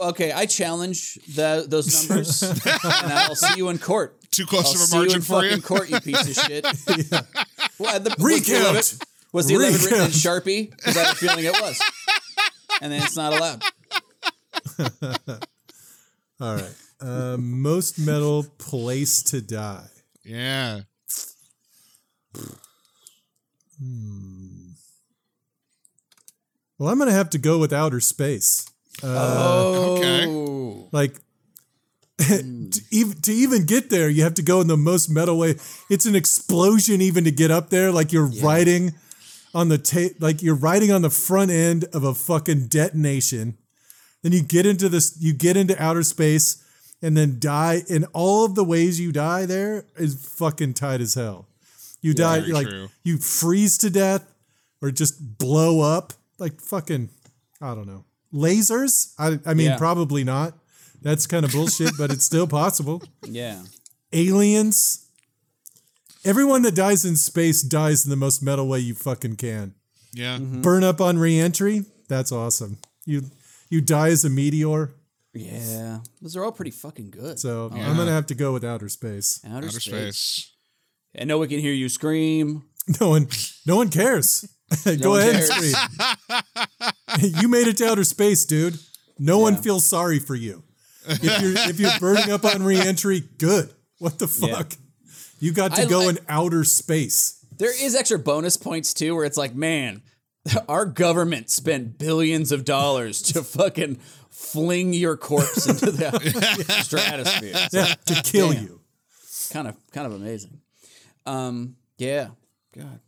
[0.00, 4.16] okay, I challenge the, those numbers, and I'll see you in court.
[4.30, 5.62] Too close I'll of a see you margin in for you.
[5.62, 6.64] court, you piece of shit.
[7.78, 8.60] Well, the, was the Recount!
[8.70, 8.82] 11
[9.32, 10.70] Was the 11 written in Sharpie?
[10.70, 11.80] Because I have a feeling it was.
[12.80, 13.62] And then it's not allowed.
[16.40, 19.88] all right, uh, most metal place to die.
[20.24, 20.80] Yeah.
[23.80, 24.72] Hmm.
[26.78, 28.66] Well, I'm gonna have to go with outer space.
[29.02, 30.26] Okay.
[30.28, 30.88] Oh.
[30.92, 31.16] Like
[32.18, 35.56] to even to even get there, you have to go in the most metal way.
[35.88, 37.92] It's an explosion even to get up there.
[37.92, 38.94] Like you're riding
[39.54, 43.56] on the ta- like you're riding on the front end of a fucking detonation.
[44.28, 46.62] Then you get into this, you get into outer space,
[47.00, 47.80] and then die.
[47.88, 51.46] And all of the ways you die there is fucking tight as hell.
[52.02, 52.90] You die like true.
[53.04, 54.30] you freeze to death,
[54.82, 56.12] or just blow up.
[56.38, 57.08] Like fucking,
[57.62, 58.04] I don't know.
[58.34, 59.14] Lasers?
[59.18, 59.78] I I mean, Yeah.
[59.78, 60.52] probably not.
[61.00, 63.02] That's kind of bullshit, but it's still possible.
[63.26, 63.62] Yeah.
[64.12, 65.06] Aliens.
[66.22, 69.72] Everyone that dies in space dies in the most metal way you fucking can.
[70.12, 70.36] Yeah.
[70.36, 70.60] Mm-hmm.
[70.60, 71.86] Burn up on reentry.
[72.08, 72.76] That's awesome.
[73.06, 73.22] You
[73.70, 74.92] you die as a meteor.
[75.34, 75.98] Yeah.
[76.20, 77.38] Those are all pretty fucking good.
[77.38, 79.40] So oh, I'm gonna have to go with outer space.
[79.46, 80.16] outer, Outer space.
[80.16, 80.52] space.
[81.14, 82.64] And no one can hear you scream.
[83.00, 83.28] No one
[83.66, 84.48] no one cares.
[85.00, 85.50] go one ahead cares.
[85.50, 86.44] and
[87.20, 87.32] scream.
[87.42, 88.78] you made it to outer space, dude.
[89.18, 89.60] No one Yeah.
[89.60, 90.62] feels sorry for you.
[91.06, 93.70] If you're if you're burning up on reentry, good.
[93.98, 94.56] What the Yeah.
[94.56, 94.72] fuck?
[95.40, 97.34] You got to I go like- in outer space.
[97.58, 100.02] There is extra bonus points too, where it's like, man,
[100.68, 103.96] our government spent billions of dollars to fucking
[104.30, 106.10] fling your corpse into the
[106.82, 107.52] stratosphere.
[107.54, 108.62] It's Yeah, to kill Damn.
[108.64, 108.80] you.
[109.50, 110.60] kind of kind of amazing.
[111.26, 112.28] Um, yeah,
[112.76, 113.00] God.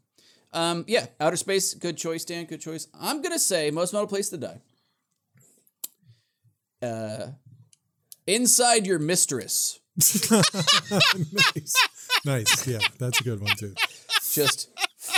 [0.52, 2.44] Um, yeah, outer space, good choice, Dan.
[2.46, 2.88] Good choice.
[3.00, 4.60] I'm gonna say most metal place to die.
[6.82, 7.28] Uh,
[8.26, 11.74] inside your mistress, nice.
[12.24, 12.66] Nice.
[12.66, 13.74] Yeah, that's a good one too.
[14.32, 14.68] just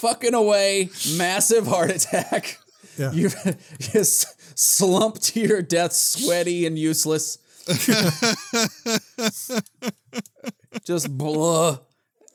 [0.03, 2.59] fucking away, massive heart attack.
[2.99, 3.13] Yeah.
[3.13, 3.31] You
[3.79, 7.39] just slump to your death, sweaty and useless.
[10.85, 11.79] just blah.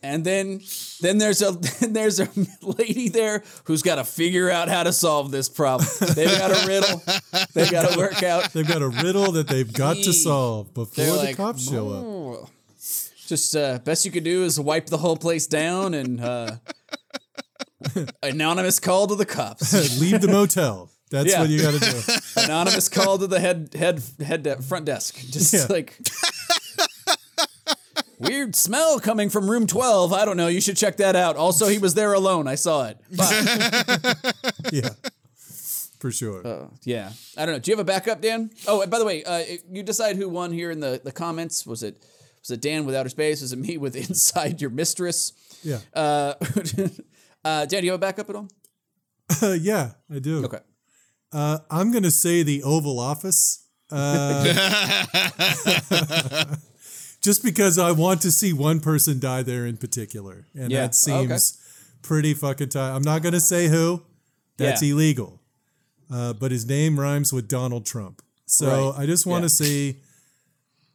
[0.02, 0.62] And then
[1.02, 1.52] then there's a
[1.82, 2.30] then there's a
[2.62, 5.90] lady there who's got to figure out how to solve this problem.
[6.16, 7.04] They've got a riddle.
[7.54, 8.54] They've got to work out.
[8.54, 11.90] They've got a riddle that they've got to solve before They're the like, cops show
[12.40, 12.50] up.
[13.28, 16.56] Just uh, best you could do is wipe the whole place down and uh,
[18.24, 20.00] anonymous call to the cops.
[20.02, 20.90] Leave the motel.
[21.10, 21.42] That's Yeah.
[21.42, 22.14] what you got to do.
[22.44, 25.16] anonymous call to the head head head de- front desk.
[25.30, 25.66] Just Yeah.
[25.70, 25.98] like
[28.20, 30.12] weird smell coming from room twelve.
[30.14, 30.48] I don't know.
[30.48, 31.36] You should check that out.
[31.36, 32.48] Also, he was there alone.
[32.48, 32.98] I saw it.
[33.16, 34.14] Bye.
[34.72, 34.90] Yeah,
[36.00, 36.46] for sure.
[36.46, 37.60] Uh, yeah, I don't know.
[37.60, 38.50] Do you have a backup, Dan?
[38.68, 41.66] Oh, and by the way, uh, you decide who won here in the the comments.
[41.66, 42.04] Was it
[42.42, 43.42] was it Dan with outer space?
[43.42, 45.34] Was it me with inside your mistress?
[45.64, 46.34] yeah, Uh,
[47.48, 48.48] uh, Dan, do you have a backup at all?
[49.56, 50.44] yeah, I do.
[50.46, 50.60] Okay.
[51.32, 53.66] Uh, I'm gonna say the Oval Office.
[53.92, 54.44] Uh,
[57.22, 60.82] just because I want to see one person die there in particular, and Yeah.
[60.82, 62.00] that seems Okay.
[62.02, 62.96] pretty fucking tight.
[62.96, 64.04] I'm not gonna say who.
[64.58, 64.94] That's Yeah.
[64.94, 65.42] illegal.
[66.10, 69.04] Uh, but his name rhymes with Donald Trump, so Right.
[69.04, 69.70] I just want to Yeah.
[69.70, 69.96] see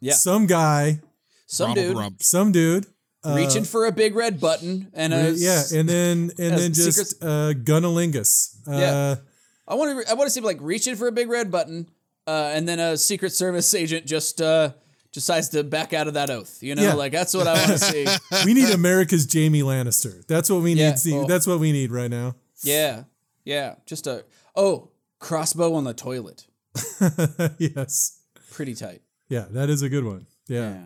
[0.01, 0.15] Yeah.
[0.15, 1.01] some guy,
[1.47, 2.23] Some Ronald dude Rump.
[2.23, 2.87] some dude.
[3.25, 7.53] Reaching for a big red button and a yeah, and then and then just uh,
[7.55, 8.57] Gunnalingus.
[8.67, 9.15] Uh, Yeah.
[9.69, 10.11] I want to.
[10.11, 11.89] I want to see like reaching for a big red button,
[12.27, 14.73] uh, and then a Secret Service agent just uh,
[15.13, 16.63] decides to back out of that oath.
[16.63, 16.95] You know, Yeah.
[16.95, 18.07] like that's what I want to see.
[18.45, 20.27] we need America's Jamie Lannister.
[20.27, 20.81] That's what we need.
[20.81, 22.35] Yeah, see- well- that's what we need right now.
[22.65, 23.05] Yeah,
[23.45, 23.77] yeah.
[23.87, 24.25] Just a
[24.57, 26.47] oh crossbow on the toilet.
[27.59, 28.19] yes.
[28.51, 29.03] Pretty tight.
[29.29, 30.27] Yeah, that is a good one.
[30.49, 30.71] Yeah.
[30.73, 30.83] Yeah.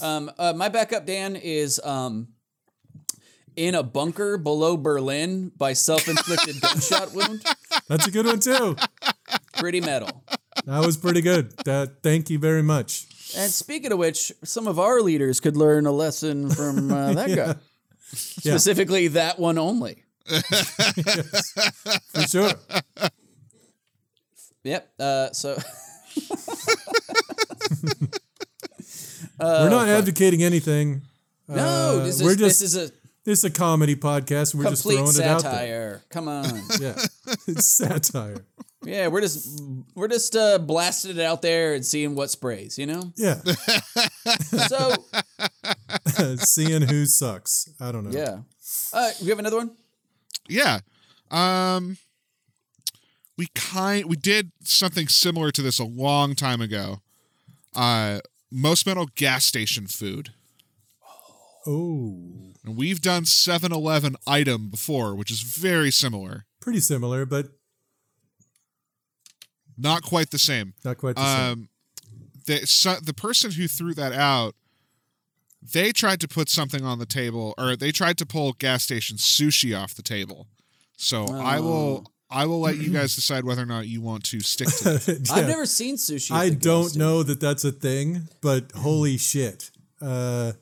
[0.00, 2.28] Um, uh, my backup, Dan, is um,
[3.56, 7.42] in a bunker below Berlin by self-inflicted gunshot wound.
[7.88, 8.76] That's a good one too.
[9.56, 10.24] Pretty metal.
[10.64, 11.56] That was pretty good.
[11.64, 13.06] That thank you very much.
[13.36, 17.34] And speaking of which, some of our leaders could learn a lesson from uh, that
[17.34, 17.54] guy.
[18.12, 20.04] Specifically, that one only.
[22.12, 22.52] For sure.
[24.62, 24.92] Yep.
[24.98, 25.58] Uh, so
[29.38, 31.02] we're not advocating anything.
[31.48, 32.92] No, Uh, this we're just- this is a
[33.24, 34.54] This is a comedy podcast.
[34.54, 36.02] We're just complete throwing it out there.
[36.10, 36.44] Come on.
[36.80, 36.94] Yeah,
[37.46, 38.44] it's satire.
[38.84, 39.60] yeah, we're just
[39.94, 43.12] we're just uh, blasting it out there and seeing what sprays, you know?
[43.16, 43.40] Yeah,
[44.68, 44.94] So
[46.36, 47.68] seeing who sucks.
[47.80, 48.10] I don't know.
[48.18, 48.38] yeah.
[48.92, 49.70] Uh you have another one?
[50.48, 50.80] Yeah.
[51.30, 51.96] Um
[53.36, 57.00] we kind we did something similar to this a long time ago.
[57.74, 58.20] Uh
[58.54, 60.30] most metal gas station food.
[61.66, 66.44] Oh, And we've done 7-Eleven item before, which is very similar.
[66.60, 67.48] pretty similar, but
[69.76, 70.74] Not quite the same.
[70.84, 71.52] not quite the same.
[71.52, 71.68] Um
[72.46, 74.54] the so, the person who threw that out
[75.62, 79.16] they tried to put something on the table or they tried to pull gas station
[79.16, 80.46] sushi off the table.
[80.98, 84.40] So I will I will let you guys decide whether or not you want to
[84.40, 85.28] stick to it.
[85.28, 85.34] Yeah.
[85.36, 86.32] I've never seen sushi.
[86.32, 89.70] I don't know that that's a thing, but holy shit,
[90.02, 90.52] uh,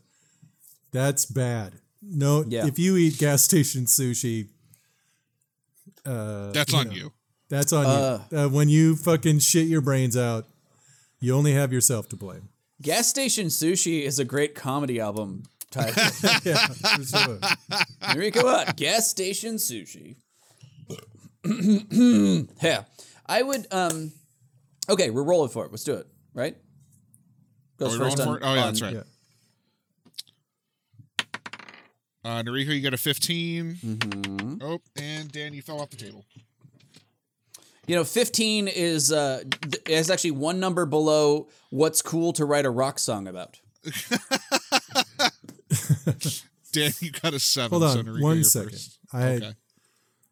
[0.93, 1.73] that's bad.
[2.03, 2.66] No, Yeah.
[2.66, 4.49] if you eat gas station sushi,
[6.05, 7.12] uh, That's on you.
[7.49, 8.23] that's on Uh.
[8.31, 8.39] you.
[8.39, 10.47] Uh, when you fucking shit your brains out,
[11.20, 12.49] you only have yourself to blame.
[12.81, 15.95] Gas Station Sushi is a great comedy album title.
[16.45, 17.39] Yeah, for sure.
[18.11, 18.77] Enrico what?
[18.77, 20.16] Gas Station Sushi.
[22.62, 22.84] yeah.
[23.26, 24.12] I would um
[24.88, 25.70] Okay, we're rolling for it.
[25.70, 26.07] Let's do it.
[26.34, 26.57] Right?
[27.78, 28.43] Goes Are we rolling on- for it?
[28.45, 28.95] Oh, yeah, on- that's right.
[28.95, 29.03] Yeah.
[32.24, 33.74] Uh, Nariko, you got a 15.
[33.74, 34.57] Mm-hmm.
[34.62, 36.24] Oh, and Dan, you fell off the table.
[37.88, 42.64] You know, 15 is uh th- is actually one number below what's cool to write
[42.64, 43.59] a rock song about.
[46.72, 47.70] Dan, you got a 7.
[47.70, 48.99] Hold so on Nariko, one you're first.
[49.12, 49.53] I Okay.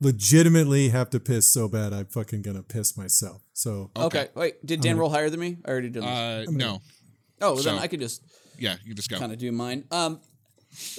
[0.01, 3.43] Legitimately have to piss so bad I'm fucking gonna piss myself.
[3.53, 4.29] So Okay.
[4.35, 5.59] Wait, did Dan roll higher than me?
[5.65, 6.03] I already did.
[6.03, 6.81] Uh, no.
[7.41, 8.23] oh, well, then I could just
[8.59, 9.19] Yeah, you just go.
[9.19, 9.85] kind of do mine.
[9.91, 10.21] Um,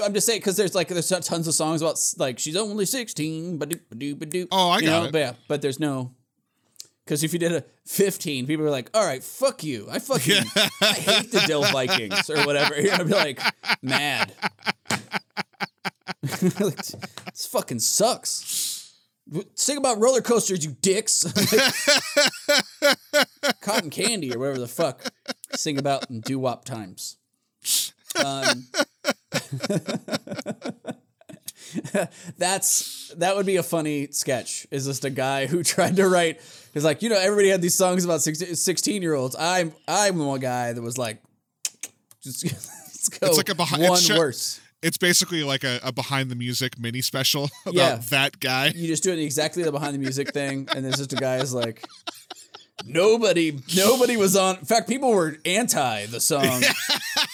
[0.04, 3.58] I'm just saying because there's like there's tons of songs about like she's only 16,
[3.58, 4.47] but do ba do.
[4.52, 5.12] Oh, I you got know, it.
[5.12, 6.14] But yeah, but there's no.
[7.06, 9.88] Because if you did a 15, people are like, "All right, fuck you.
[9.89, 10.43] I fucking
[10.82, 13.39] I hate the Dill Vikings or whatever." You're gonna be like
[13.82, 14.34] mad.
[16.60, 18.43] Like, this fucking sucks.
[19.56, 21.24] Sing about roller coasters, you dicks.
[23.62, 25.04] Cotton candy or whatever the fuck.
[25.54, 27.18] Sing about in doo wop times.
[28.24, 28.66] Um,
[32.38, 34.68] that's that would be a funny sketch.
[34.72, 36.42] Is just a guy who tried to write?
[36.74, 39.36] Is like you know everybody had these songs about 16 year olds.
[39.38, 41.22] I'm I'm the one guy that was like,
[42.22, 43.28] just let's go.
[43.28, 44.61] It's like a behind, one it's sho- worse.
[44.84, 47.96] It's basically like a, a behind the music mini special about Yeah.
[48.10, 48.68] that guy.
[48.76, 51.38] You just do it exactly the behind the music thing, and there's just a guy
[51.38, 51.86] is like.
[52.84, 54.58] Nobody, nobody was on.
[54.58, 56.64] In fact, people were anti the song,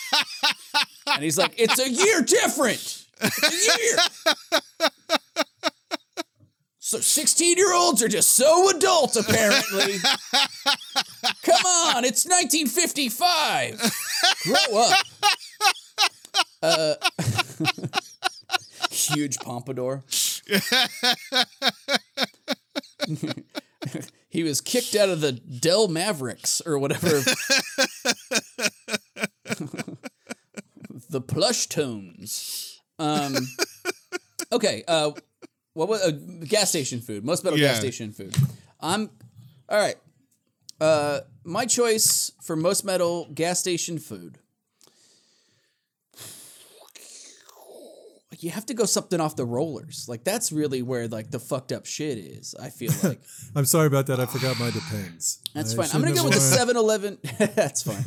[1.07, 3.05] and he's like, "It's a year different.
[3.21, 4.91] It's a year."
[6.79, 9.99] So sixteen-year-olds are just so adult, apparently.
[11.43, 13.79] Come on, it's 1955.
[14.43, 14.97] Grow up.
[16.67, 16.95] Uh,
[18.91, 20.03] huge pompadour.
[24.29, 27.07] he was kicked out of the Dell Mavericks or whatever.
[31.09, 32.81] the plush tones.
[32.99, 33.35] Um,
[34.51, 34.83] okay.
[34.87, 35.11] Uh,
[35.73, 36.11] what was uh,
[36.45, 37.23] gas station food?
[37.23, 38.35] Most metal gas station food.
[38.81, 39.09] I'm
[39.69, 39.95] all right.
[40.81, 44.37] Uh, my choice for most metal gas station food.
[48.39, 50.05] You have to go something off the rollers.
[50.07, 52.55] Like that's really where like the fucked up shit is.
[52.61, 53.19] I feel like.
[53.55, 54.19] I'm sorry about that.
[54.19, 55.39] I forgot my depends.
[55.53, 55.95] That's I fine.
[55.95, 57.17] I'm gonna go with the 7-Eleven.
[57.55, 58.05] That's fine.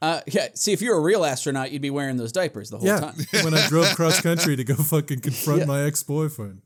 [0.00, 0.48] Uh, yeah.
[0.54, 3.14] See, if you're a real astronaut, you'd be wearing those diapers the whole Yeah, time.
[3.44, 6.60] when I drove cross country to go fucking confront my ex boyfriend.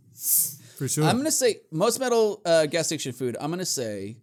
[0.77, 1.05] For sure.
[1.05, 3.37] I'm gonna say most metal uh, gas station food.
[3.41, 4.19] I'm gonna say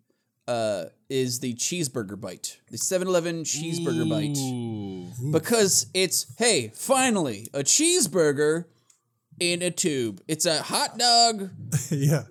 [0.48, 8.66] uh, is the cheeseburger bite, the 7-Eleven cheeseburger bite, because it's hey, finally a cheeseburger
[9.40, 10.22] in a tube.
[10.28, 11.50] It's a hot dog.
[11.90, 12.24] yeah.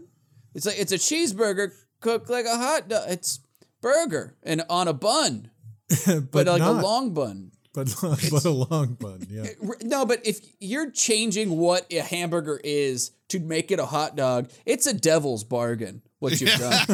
[0.55, 3.05] It's like it's a cheeseburger cooked like a hot dog.
[3.09, 3.41] It's
[3.81, 5.51] burger and on a bun,
[6.07, 7.53] but, but, like not, a long bun.
[7.75, 7.95] but,
[8.31, 9.27] but a long bun.
[9.29, 9.47] Yeah.
[9.83, 14.51] No, but if you're changing what a hamburger is to make it a hot dog,
[14.67, 16.03] it's a devil's bargain.
[16.19, 16.87] What you've done,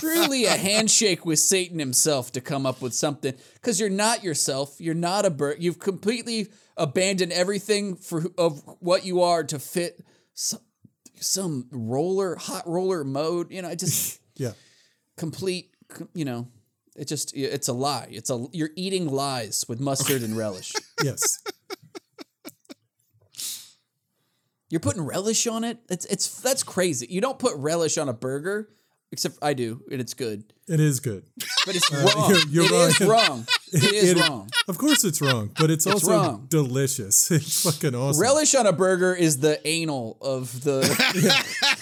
[0.00, 3.32] truly a handshake with Satan himself to come up with something.
[3.54, 4.80] Because you're not yourself.
[4.80, 5.58] You're not a bird.
[5.60, 10.04] You've completely abandoned everything for of what you are to fit
[10.34, 10.60] some,
[11.20, 13.50] some roller, hot roller mode.
[13.52, 14.52] You know, I just Yeah.
[15.16, 15.70] complete.
[16.14, 16.48] You know,
[16.96, 18.08] It just it's a lie.
[18.10, 20.72] It's a you're eating lies with mustard and relish.
[21.04, 21.20] Yes.
[24.68, 25.78] You're putting relish on it.
[25.88, 27.06] It's it's that's crazy.
[27.08, 28.68] You don't put relish on a burger,
[29.12, 30.44] except I do, and it's good.
[30.68, 31.24] It is good.
[31.64, 32.30] But it's uh, wrong.
[32.30, 33.08] you're- you're It is right.
[33.28, 33.46] wrong.
[33.72, 34.50] It is It- wrong.
[34.68, 36.46] Of course it's wrong, but it's, also wrong.
[36.48, 37.30] delicious.
[37.36, 38.20] It's fucking awesome.
[38.20, 40.82] Relish on a burger is the anal of the.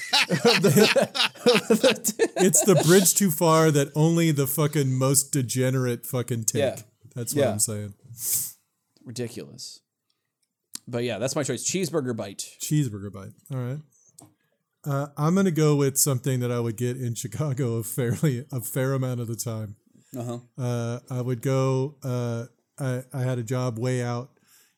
[2.36, 6.60] It's the bridge too far that only the fucking most degenerate fucking take.
[6.60, 6.76] Yeah.
[7.14, 7.50] That's what Yeah.
[7.52, 7.94] I'm saying.
[9.04, 9.80] ridiculous.
[10.86, 11.64] But yeah, that's my choice.
[11.64, 12.44] Cheeseburger bite.
[12.60, 13.32] Cheeseburger bite.
[13.52, 13.78] All right.
[14.86, 18.60] Uh, I'm gonna go with something that I would get in Chicago a fairly a
[18.60, 19.76] fair amount of the time.
[20.16, 20.38] Uh-huh.
[20.58, 21.96] Uh, I would go.
[22.02, 22.46] Uh,
[22.78, 24.30] I, I had a job way out.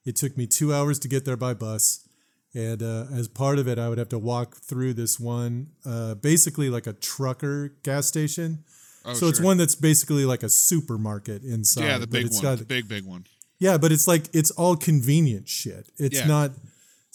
[0.05, 2.09] It took me two hours to get there by bus,
[2.55, 6.15] and uh, as part of it, I would have to walk through this one, uh,
[6.15, 8.65] basically like a trucker gas station.
[9.05, 11.85] Oh, so it's one that's basically like a supermarket inside.
[11.85, 12.43] Yeah, the big it's one.
[12.43, 13.25] got- the big, big one.
[13.59, 15.91] yeah, but it's like it's all convenient shit.
[15.99, 16.27] It's Yeah.
[16.27, 16.53] not.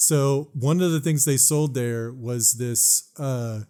[0.01, 3.61] So one of the things they sold there was this uh,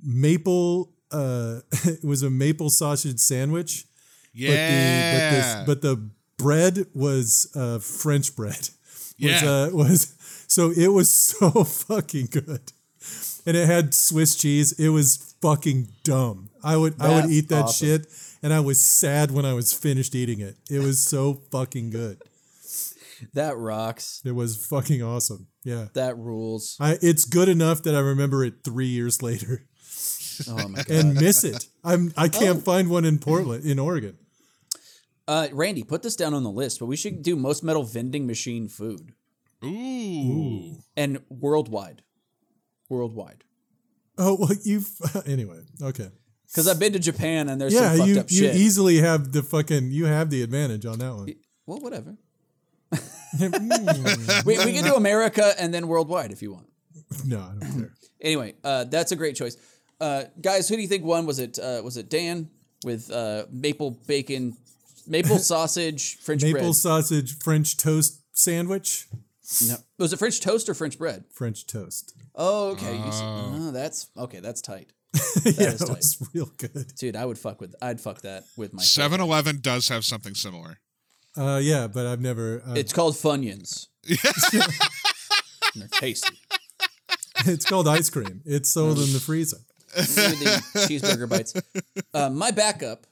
[0.00, 0.92] maple.
[1.10, 3.84] Uh, it was a maple sausage sandwich.
[4.32, 4.50] Yeah.
[4.50, 8.68] But the, but, this, but the bread was uh, French bread.
[9.20, 9.50] Was, Yeah.
[9.50, 10.14] uh, was
[10.48, 12.72] so it was so fucking good,
[13.46, 14.72] and it had Swiss cheese.
[14.72, 16.48] It was fucking dumb.
[16.64, 17.86] I would I would eat that awesome.
[17.86, 18.06] shit,
[18.42, 20.56] and I was sad when I was finished eating it.
[20.70, 22.20] It was so fucking good.
[23.34, 24.20] That rocks.
[24.24, 25.46] It was fucking awesome.
[25.64, 25.88] Yeah.
[25.94, 26.76] That rules.
[26.80, 29.66] I, it's good enough that I remember it three years later
[30.48, 30.90] Oh my god.
[30.90, 31.66] and miss it.
[31.84, 32.60] I'm I can't Oh.
[32.62, 34.16] find one in Portland in Oregon.
[35.28, 38.26] Uh, Randy, put this down on the list, but we should do most metal vending
[38.26, 39.12] machine food
[39.64, 40.76] Ooh.
[40.96, 42.02] and worldwide.
[42.88, 43.44] Worldwide.
[44.18, 44.90] Oh well, you've
[45.26, 45.60] anyway.
[45.80, 46.08] Okay.
[46.48, 48.56] Because I've been to Japan and there's Yeah, some fucked you up you shit.
[48.56, 51.32] easily have the fucking you have the advantage on that one.
[51.66, 52.16] well, whatever.
[54.46, 56.66] We, we can do America and then worldwide if you want.
[57.24, 57.92] no, I don't care.
[58.22, 59.56] Anyway, uh, that's a great choice.
[60.00, 61.26] Uh, guys, who do you think won?
[61.26, 62.48] Was it uh, was it Dan
[62.84, 64.56] with uh, maple bacon,
[65.08, 66.74] maple sausage, French Maple bread?
[66.76, 69.08] sausage French toast sandwich.
[69.66, 69.74] No.
[69.98, 71.24] Was it French toast or French bread?
[71.32, 72.14] French toast.
[72.36, 72.96] Oh, okay.
[72.96, 74.38] You see, oh, that's okay.
[74.38, 74.92] That's tight,
[75.44, 76.92] yeah, is it was real good.
[76.96, 77.16] dude.
[77.16, 77.74] I would fuck with.
[77.82, 78.82] I'd fuck that with my.
[78.82, 80.78] 7 Eleven does have something similar.
[81.36, 82.62] Uh, yeah, but I've never.
[82.66, 83.86] Uh, It's called Funyuns.
[85.74, 86.36] They're tasty.
[87.46, 88.42] it's called ice cream.
[88.44, 89.58] It's sold in the freezer.
[89.94, 91.54] The cheeseburger bites.
[92.14, 93.06] Uh, my backup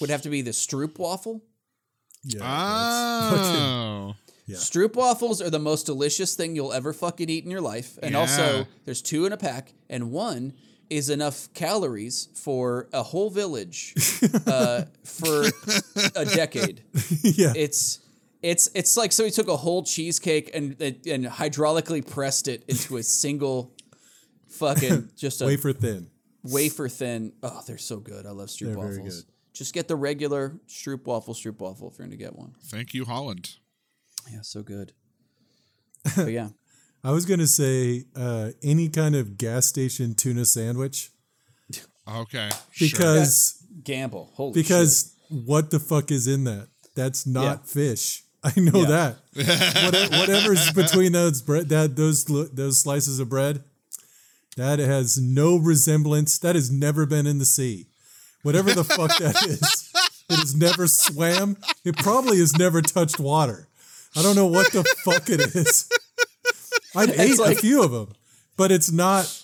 [0.00, 1.42] would have to be the Stroop waffle.
[2.24, 2.40] Yeah.
[2.42, 4.14] Oh.
[4.46, 4.56] Yeah.
[4.58, 7.98] Stroop waffles are the most delicious thing you'll ever fucking eat in your life.
[8.02, 8.18] And Yeah.
[8.20, 10.52] also, there's two in a pack, and one
[10.94, 13.94] is enough calories for a whole village
[14.46, 15.44] uh, for
[16.14, 16.82] a decade.
[17.22, 17.52] yeah.
[17.56, 17.98] It's
[18.42, 23.02] it's it's like somebody took a whole cheesecake and and hydraulically pressed it into a
[23.02, 23.72] single
[24.48, 26.10] fucking just a Wafer thin.
[26.44, 27.32] wafer thin.
[27.42, 28.24] Oh, they're so good.
[28.24, 29.22] I love Stroop They're very waffles.
[29.22, 29.32] good.
[29.52, 32.54] Just get the regular Stroop waffle, Stroop waffle if you're going to get one.
[32.66, 33.56] Thank you, Holland.
[34.30, 34.92] Yeah, so good.
[36.16, 36.48] But yeah.
[37.04, 41.10] I was gonna say uh, any kind of gas station tuna sandwich
[42.08, 42.50] Okay.
[42.70, 42.88] sure.
[42.88, 44.30] because Gamble.
[44.34, 46.68] Holy because what the fuck is in that?
[46.94, 47.56] That's not Yeah.
[47.66, 48.24] fish.
[48.44, 48.86] I know Yeah.
[48.86, 49.16] that.
[50.10, 53.62] What- whatever's between those bread, that those those slices of bread,
[54.56, 56.38] that has no resemblance.
[56.38, 57.86] That has never been in the sea.
[58.42, 59.90] Whatever the fuck that is,
[60.30, 61.56] it has never swam.
[61.84, 63.68] It probably has never touched water.
[64.16, 65.88] I don't know what the fuck it is.
[66.96, 68.12] I've ate like- a few of them,
[68.56, 69.42] but it's not.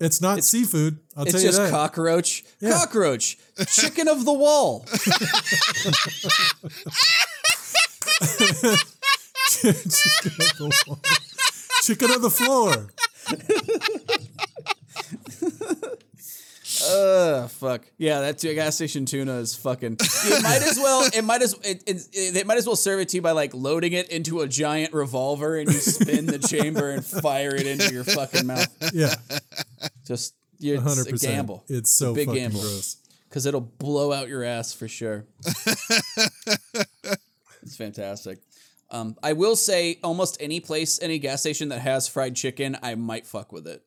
[0.00, 0.98] it's not seafood.
[1.16, 1.48] I'll tell you that.
[1.48, 2.44] It's just cockroach.
[2.60, 2.72] Yeah.
[2.72, 3.38] Cockroach.
[3.68, 4.86] Chicken of the wall.
[11.82, 12.88] Chicken on the floor.
[16.92, 17.86] Uh, fuck.
[17.98, 19.96] Yeah, that t- gas station tuna is fucking.
[20.00, 21.08] It might as well.
[21.14, 21.54] It might as.
[21.64, 24.08] It, it, it, they might as well serve it to you by like loading it
[24.10, 28.46] into a giant revolver and you spin the chamber and fire it into your fucking
[28.46, 28.68] mouth.
[28.92, 29.14] Yeah,
[30.06, 31.34] Just yeah, it's hundred a percent.
[31.34, 31.64] gamble.
[31.68, 32.60] It's so big fucking gamble.
[32.60, 32.96] gross.
[33.28, 35.24] because it'll blow out your ass for sure.
[37.62, 38.38] it's fantastic.
[38.90, 42.94] Um, I will say, almost any place, any gas station that has fried chicken, I
[42.94, 43.82] might fuck with it.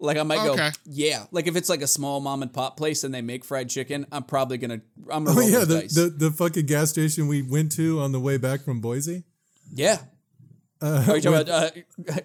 [0.00, 0.56] Like I might Okay.
[0.56, 1.24] go, yeah.
[1.30, 4.06] Like if it's like a small mom and pop place and they make fried chicken,
[4.12, 4.80] I'm probably gonna.
[5.10, 5.94] I'm gonna Oh roll yeah, the, dice.
[5.94, 9.22] the the fucking gas station we went to on the way back from Boise.
[9.72, 9.98] yeah.
[10.82, 11.48] Uh, Are you talking about?
[11.48, 11.70] Uh,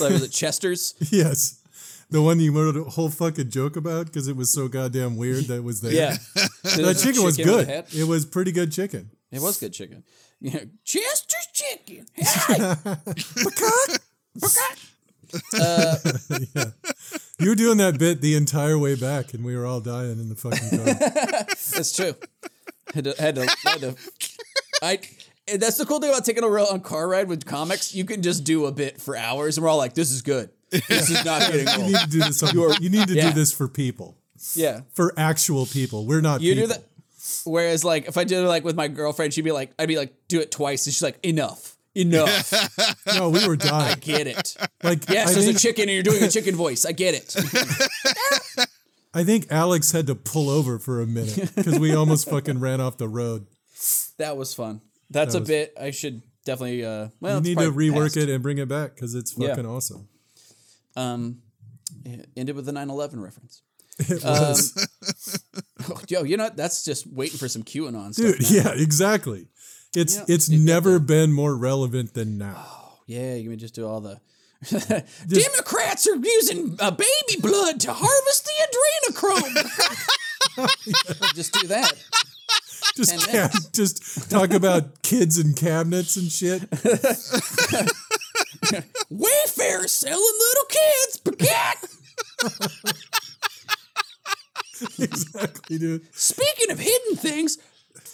[0.00, 0.94] what was it Chester's?
[1.12, 1.62] yes,
[2.10, 5.44] the one you wrote a whole fucking joke about because it was so goddamn weird
[5.44, 5.92] that was there.
[5.92, 6.16] Yeah,
[6.64, 7.84] that chicken was Chicken with good.
[8.00, 9.10] It was pretty good chicken.
[9.30, 10.02] It was good chicken.
[10.40, 12.06] Yeah, Chester's chicken.
[12.46, 12.74] Hey,
[17.38, 20.30] You were doing that bit the entire way back, and we were all dying in
[20.30, 20.84] the fucking car.
[21.74, 22.14] that's true.
[22.94, 23.96] Had to, had to, had to.
[24.82, 25.00] I.
[25.46, 27.94] and That's the cool thing about taking a real on car ride with comics.
[27.94, 30.48] You can just do a bit for hours, and we're all like, "This is good.
[30.70, 32.42] This is not getting you need to do this.
[32.42, 33.28] On, you need to yeah.
[33.28, 34.16] do this for people,
[34.54, 36.06] Yeah, for actual people.
[36.06, 36.40] We're not.
[36.40, 36.76] you do people.
[36.76, 36.84] that.
[37.44, 39.98] Whereas, like, if I did it like with my girlfriend, she'd be like, I'd be
[39.98, 42.52] like, "Do it twice," and she's like, "Enough, enough."
[43.16, 43.92] No, we were dying.
[43.92, 44.56] I get it?
[44.82, 46.84] Like, Yes, I there's think, a chicken, and you're doing a chicken voice.
[46.84, 47.34] I get it.
[49.14, 52.80] I think Alex had to pull over for a minute because we almost fucking ran
[52.80, 53.46] off the road.
[54.18, 54.80] That was fun.
[55.10, 56.84] That's a was- bit I should definitely.
[56.84, 58.16] uh Well, You it's need to rework past.
[58.18, 59.48] it and bring it back because it's Yeah.
[59.50, 60.08] fucking awesome.
[60.96, 61.38] Um,
[62.04, 63.62] it ended with a 9/11 reference.
[63.98, 64.86] It was.
[66.08, 68.36] Yo, you know that's just waiting for some QAnon stuff.
[68.38, 68.76] Dude, man.
[68.76, 69.48] yeah, exactly.
[69.96, 72.98] It's Yeah, it's it- it- never been more relevant than now.
[73.06, 74.20] Yeah, you can just do all the.
[75.28, 79.54] Democrats are using uh, baby blood to harvest the adrenochrome.
[81.34, 81.92] just do that.
[82.96, 86.62] Just 10 just talk about kids and cabinets and shit.
[89.12, 91.84] Wayfair selling little kids baguette.
[94.98, 96.02] exactly, dude.
[96.16, 97.58] Speaking of hidden things,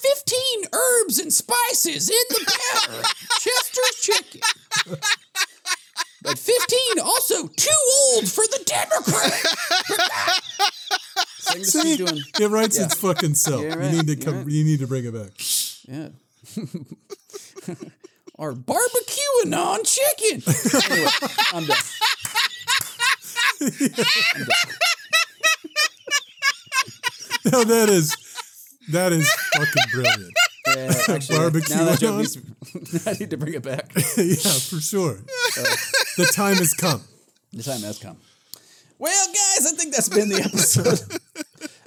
[0.02, 3.02] 15 herbs and spices in the batter.
[3.40, 4.40] Chester's chicken.
[6.22, 7.70] But 15 also too
[8.14, 9.32] old for the Democrat.
[11.38, 12.84] Sing See, doing, it writes Yeah.
[12.84, 13.62] its fucking self.
[13.62, 14.36] You're you need to come.
[14.38, 14.48] right.
[14.48, 15.32] You need to bring it back.
[15.88, 16.08] yeah.
[18.38, 20.42] Or barbecuing on chicken.
[20.90, 21.10] Anyway,
[21.52, 21.76] I'm done.
[27.44, 28.14] No, that is
[28.90, 30.32] that is fucking brilliant.
[30.64, 32.18] Yeah, actually, Barbecue now that joke on?
[32.18, 33.90] needs to- I need to bring it back.
[34.16, 35.14] yeah, for sure.
[36.16, 37.02] the time has come.
[37.52, 38.16] The time has come.
[38.96, 41.00] Well, guys, I think that's been the episode.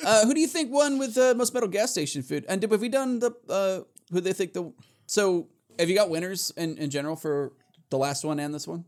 [0.05, 2.45] uh, who do you think won with uh, most metal gas station food?
[2.49, 3.79] And did, have we done the uh,
[4.11, 4.73] who they think the?
[5.07, 5.47] So
[5.79, 7.53] have you got winners in, in general for
[7.91, 8.83] the last one and this one?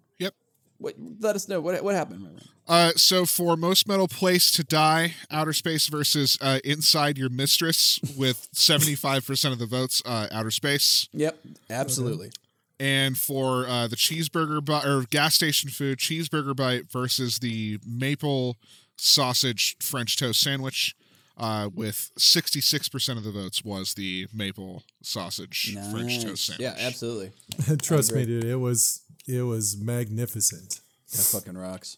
[0.80, 0.96] Yep.
[0.98, 2.42] What, let us know what what happened.
[2.68, 8.00] Uh, so for most metal place to die, outer space versus uh, inside your mistress
[8.18, 11.08] with 75% of the votes, uh, outer space.
[11.14, 12.32] Yep, absolutely.
[12.80, 18.58] And for uh, the cheeseburger bite or gas station food, cheeseburger bite versus the maple
[18.98, 20.96] sausage French toast sandwich.
[21.40, 26.60] Uh, with 66% of the votes was the maple sausage French toast sandwich.
[26.60, 27.32] Yeah, absolutely.
[27.82, 28.44] Trust me, dude.
[28.44, 30.80] It was it was magnificent.
[31.12, 31.98] That fucking rocks.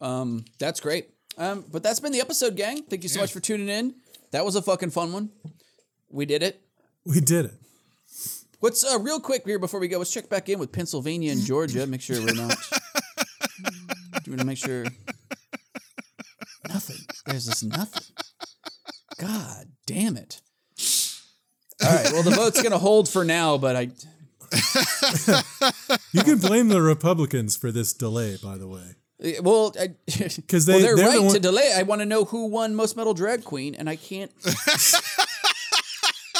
[0.00, 1.10] Um, that's great.
[1.38, 2.82] Um, but that's been the episode, gang.
[2.82, 3.22] Thank you so Yeah.
[3.24, 3.94] much for tuning in.
[4.32, 5.30] That was a fucking fun one.
[6.10, 6.60] We did it.
[7.04, 7.54] We did it.
[8.60, 9.98] What's uh, real quick here before we go?
[9.98, 11.86] Let's check back in with Pennsylvania and Georgia.
[11.86, 12.56] Make sure we're not.
[13.60, 14.84] Do we want to make sure?
[16.68, 16.98] Nothing.
[17.26, 18.02] There's just nothing.
[19.18, 20.40] God damn it.
[21.82, 22.12] All right.
[22.12, 23.90] Well, the vote's gonna hold for now, but I.
[26.12, 28.96] You can blame the Republicans for this delay, by the way.
[29.42, 29.88] Well, I,
[30.48, 31.72] 'Cause well, they- they're, they're the right to delay.
[31.76, 34.32] I want to know who won most metal drag queen, and I can't.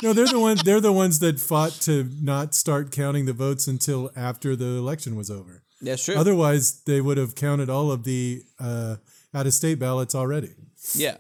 [0.02, 0.62] No, they're the ones.
[0.62, 5.14] They're the ones that fought to not start counting the votes until after the election
[5.14, 5.62] was over.
[5.82, 6.14] That's true.
[6.16, 8.96] Otherwise, they would have counted all of the uh,
[9.34, 10.54] out-of-state ballots already.
[10.94, 11.18] Yeah.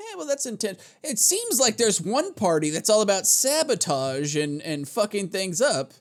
[0.00, 0.82] Yeah, well, that's intense.
[1.04, 5.92] It seems like there's one party that's all about sabotage and, and fucking things up,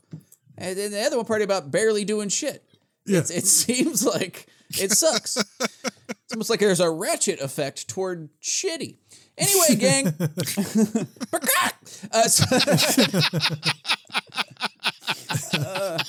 [0.57, 2.63] and then the other one party about barely doing shit.
[3.05, 3.19] Yeah.
[3.19, 5.37] It's, it seems like it sucks.
[5.37, 8.97] it's almost like there's a ratchet effect toward shitty.
[9.37, 10.07] Anyway, gang.
[12.11, 12.45] uh, so-
[15.53, 15.99] Uh,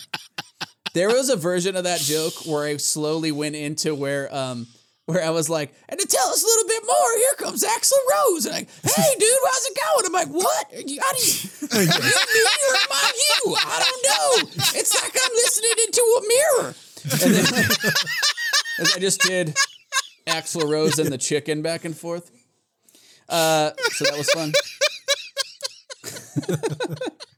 [0.94, 4.66] there was a version of that joke where I slowly went into where um
[5.06, 7.92] where I was like, and to tell us a little bit more, here comes Axl
[8.10, 8.44] Rose.
[8.44, 10.06] And like, hey dude, how's it going?
[10.06, 10.74] I'm like, what?
[10.74, 13.56] Are you, how do you, you me or am I you?
[13.56, 14.50] I don't know.
[14.74, 16.74] It's like I'm listening into a mirror.
[17.12, 17.70] And then
[18.80, 19.56] as I just did
[20.26, 22.32] Axl Rose and the chicken back and forth.
[23.28, 24.52] Uh, so that was fun.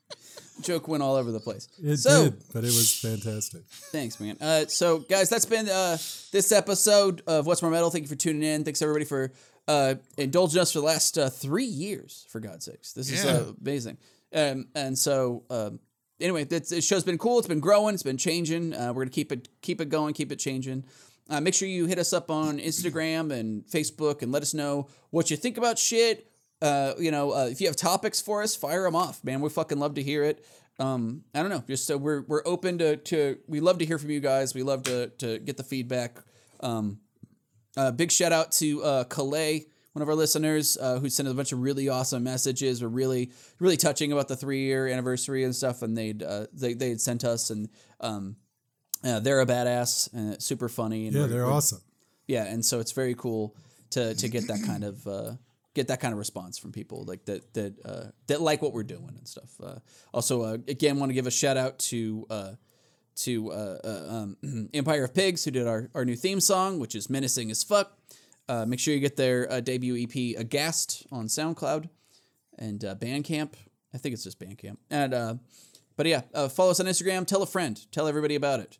[0.62, 1.68] Joke went all over the place.
[1.82, 3.62] It so, did, but it was fantastic.
[3.68, 4.36] Thanks, man.
[4.40, 5.92] Uh, so, guys, that's been uh,
[6.32, 7.90] this episode of What's More Metal.
[7.90, 8.64] Thank you for tuning in.
[8.64, 9.32] Thanks everybody for
[9.68, 12.26] uh, indulging us for the last uh, three years.
[12.30, 13.30] For God's sakes, this is Yeah.
[13.32, 13.98] uh, amazing.
[14.34, 15.80] Um, and so, um,
[16.20, 17.38] anyway, this, this show's been cool.
[17.38, 17.94] It's been growing.
[17.94, 18.74] It's been changing.
[18.74, 20.14] Uh, we're gonna keep it keep it going.
[20.14, 20.84] Keep it changing.
[21.30, 24.88] Uh, make sure you hit us up on Instagram and Facebook and let us know
[25.10, 26.30] what you think about shit.
[26.60, 29.40] Uh, you know, uh, if you have topics for us, fire them off, man.
[29.40, 30.44] We fucking love to hear it.
[30.80, 33.38] Um, I don't know, just so we're we're open to to.
[33.46, 34.54] We love to hear from you guys.
[34.54, 36.18] We love to to get the feedback.
[36.60, 36.98] Um,
[37.76, 41.32] uh, big shout out to uh, Calais, one of our listeners, uh, who sent us
[41.32, 42.82] a bunch of really awesome messages.
[42.82, 46.74] Were really really touching about the three year anniversary and stuff, and they'd uh, they
[46.74, 47.68] they had sent us and
[48.00, 48.36] um,
[49.04, 51.06] uh, they're a badass and super funny.
[51.08, 51.80] And Yeah, they're awesome.
[52.26, 53.56] yeah, and so it's very cool
[53.90, 55.32] to to get that kind of uh,
[55.78, 58.82] get that kind of response from people like that that uh, that like what we're
[58.82, 59.50] doing and stuff.
[59.62, 59.78] Uh,
[60.12, 62.26] also, uh, again, want to give a shout out to.
[62.30, 62.52] Uh,
[63.22, 66.94] to uh, uh, um, Empire of Pigs, who did our, our new theme song, which
[66.94, 67.98] is menacing as fuck.
[68.48, 71.88] Uh, make sure you get their debut EP, Aghast, on SoundCloud
[72.58, 73.54] and uh, Bandcamp.
[73.94, 74.76] I think it's just Bandcamp.
[74.90, 75.34] And uh,
[75.96, 77.26] but yeah, uh, follow us on Instagram.
[77.26, 77.80] Tell a friend.
[77.90, 78.78] Tell everybody about it.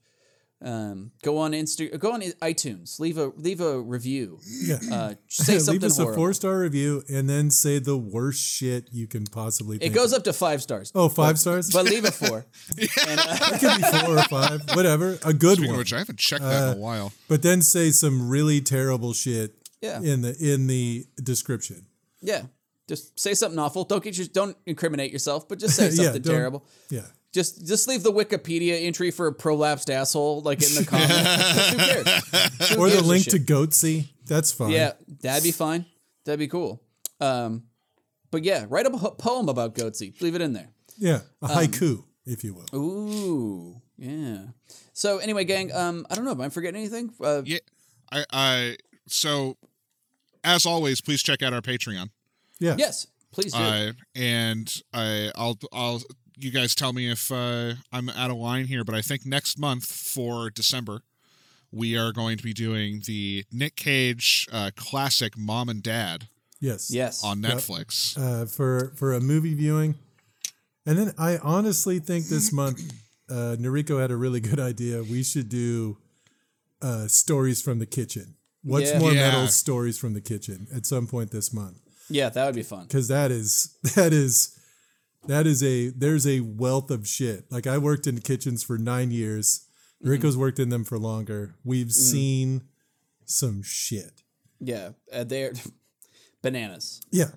[0.61, 1.97] Um, go on Insta.
[2.01, 2.99] Go on iTunes.
[2.99, 4.41] Leave a leave a review.
[4.45, 4.79] Yeah.
[4.91, 8.89] Uh, say something Leave us a four star review and then say the worst shit
[8.91, 9.77] you can possibly.
[9.77, 10.19] It think goes of.
[10.19, 10.91] up to five stars.
[10.97, 11.71] Oh, five stars.
[11.71, 12.45] but leave it four.
[12.77, 15.17] and, uh, it could be four or five, whatever.
[15.25, 15.79] A good Speaking one.
[15.79, 17.13] which, I haven't checked that Uh, in a while.
[17.29, 20.01] but then say some really terrible shit Yeah.
[20.03, 21.87] in the in the description.
[22.21, 22.43] yeah,
[22.89, 23.85] just say something awful.
[23.85, 26.67] Don't get your don't incriminate yourself, but just say something don't- terrible.
[26.91, 27.03] Yeah.
[27.33, 31.11] Just just leave the Wikipedia entry for a prolapsed asshole like in the comment.
[31.11, 32.71] Who cares?
[32.71, 34.09] Who Or the link to Goatse.
[34.27, 34.71] That's fine.
[34.71, 35.85] Yeah, that'd be fine.
[36.25, 36.83] That'd be cool.
[37.21, 37.65] Um,
[38.31, 40.21] but yeah, write a poem about Goatse.
[40.23, 40.71] Leave it in there.
[40.97, 41.21] Yeah.
[41.43, 42.67] Um, A haiku, if you will.
[42.79, 44.39] Ooh, yeah.
[44.93, 46.33] So anyway, gang, um, I don't know.
[46.33, 47.13] Am I forgetting anything?
[47.23, 47.59] Uh, Yeah,
[48.11, 48.77] I, I
[49.07, 49.57] so
[50.45, 52.11] as always, please check out our Patreon.
[52.59, 52.75] Yeah.
[52.79, 53.59] Yes, please do.
[53.59, 56.03] Uh, and I, I'll, I'll,
[56.39, 59.59] you guys tell me if uh, I'm out of line here, but I think next
[59.59, 61.03] month for December,
[61.71, 66.29] we are going to be doing the Nick Cage uh, classic "Mom and Dad"
[66.61, 66.91] Yes.
[66.91, 67.23] yes.
[67.25, 67.53] on Yep.
[67.53, 68.17] Netflix.
[68.19, 69.97] Uh, for for a movie viewing,
[70.87, 72.93] and then I honestly think this month,
[73.31, 75.03] uh, Noriko had a really good idea.
[75.03, 75.99] We should do
[76.81, 78.37] uh, stories from the kitchen.
[78.63, 78.99] What's Yeah.
[78.99, 79.31] more Yeah.
[79.31, 81.79] metal stories from the kitchen at some point this month?
[82.11, 82.87] Yeah, that would be fun.
[82.87, 84.58] because that is that is
[85.29, 87.45] that is a there's a wealth of shit.
[87.51, 89.65] Like I worked in kitchens for nine years.
[90.03, 91.55] Rico's worked in them for longer.
[91.65, 92.63] We've seen
[93.25, 94.23] some shit.
[94.61, 95.53] Yeah, uh, they're
[96.43, 97.01] bananas.
[97.11, 97.31] Yeah,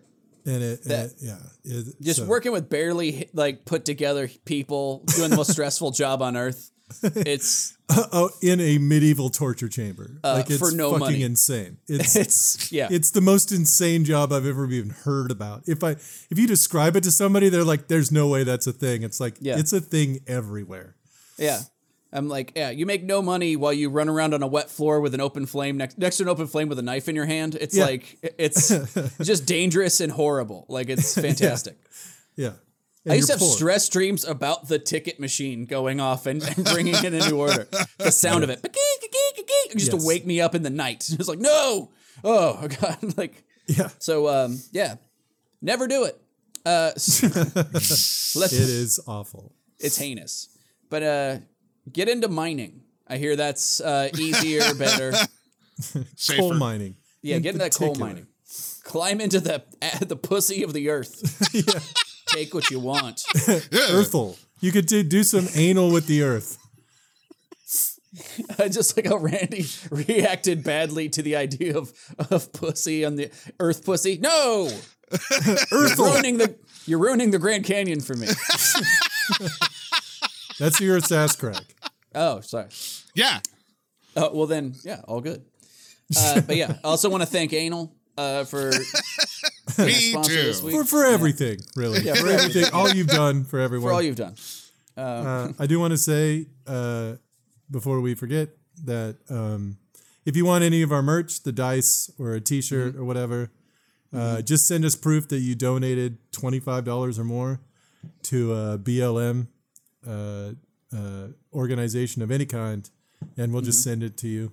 [0.45, 5.03] and it, and it- yeah, it- Just so- working with barely like put together people
[5.15, 6.71] doing the most stressful job on earth.
[7.03, 10.19] It's oh, in a medieval torture chamber.
[10.23, 11.23] like it's Uh, for no fucking money.
[11.23, 11.77] insane.
[11.87, 12.87] It's it's yeah.
[12.91, 15.63] it's the most insane job I've ever even heard about.
[15.67, 18.73] If I if you describe it to somebody, they're like, "There's no way that's a
[18.73, 19.57] thing." It's like Yeah.
[19.59, 20.95] it's a thing everywhere.
[21.37, 21.59] Yeah.
[22.13, 24.99] I'm like, yeah, you make no money while you run around on a wet floor
[24.99, 27.25] with an open flame next next to an open flame with a knife in your
[27.25, 27.55] hand.
[27.55, 27.85] It's Yeah.
[27.85, 28.67] like it's
[29.21, 30.65] just dangerous and horrible.
[30.67, 31.77] Like it's fantastic.
[32.35, 32.53] Yeah.
[33.09, 33.55] I used to have poor.
[33.55, 37.67] stress dreams about the ticket machine going off and, and bringing in a new order.
[37.97, 40.01] The sound of it, it used Yes.
[40.01, 41.09] to wake me up in the night.
[41.11, 41.91] It's like, no,
[42.23, 43.89] oh god, like Yeah.
[43.99, 44.27] so.
[44.27, 44.95] Um, yeah,
[45.61, 46.19] never do it.
[46.63, 49.51] Uh, let's, It is awful.
[49.79, 50.49] it's heinous.
[50.89, 51.37] But uh,
[51.91, 52.81] get into mining.
[53.07, 55.13] I hear that's uh, easier, better.
[56.15, 56.39] Safer.
[56.39, 56.97] Coal mining.
[57.23, 58.27] Yeah, in get into that coal mining.
[58.83, 59.63] Climb into the
[60.05, 61.21] the pussy of the earth.
[62.33, 63.23] Take what you want.
[63.71, 64.37] Earthal.
[64.59, 66.57] You could do, do some anal with the earth.
[68.59, 71.93] I just like how Randy reacted badly to the idea of
[72.29, 74.17] of pussy on the earth pussy.
[74.17, 74.69] No,
[75.71, 76.55] you're ruining the
[76.85, 78.27] you're ruining the Grand Canyon for me.
[80.59, 81.63] That's the earth's ass crack.
[82.13, 82.67] Oh, sorry.
[83.15, 83.39] Yeah.
[84.15, 85.45] Oh, well then, yeah, all good.
[86.17, 88.83] Uh, but yeah, I also want to thank Anal uh, for being
[89.77, 90.53] Me too.
[90.53, 92.01] For, for everything, really.
[92.01, 92.65] Yeah, for everything.
[92.73, 93.89] All you've done for everyone.
[93.89, 94.35] for all you've done.
[94.97, 97.13] Uh, I do want to say uh,
[97.69, 98.49] before we forget
[98.83, 99.77] that um,
[100.25, 103.01] if you want any of our merch, the dice or a T-shirt Mm-hmm.
[103.01, 103.51] or whatever,
[104.13, 107.61] uh, just send us proof that you donated twenty five dollars or more
[108.23, 109.47] to a BLM
[110.07, 110.51] uh,
[110.95, 112.89] uh, organization of any kind,
[113.37, 114.51] and we'll just send it to you.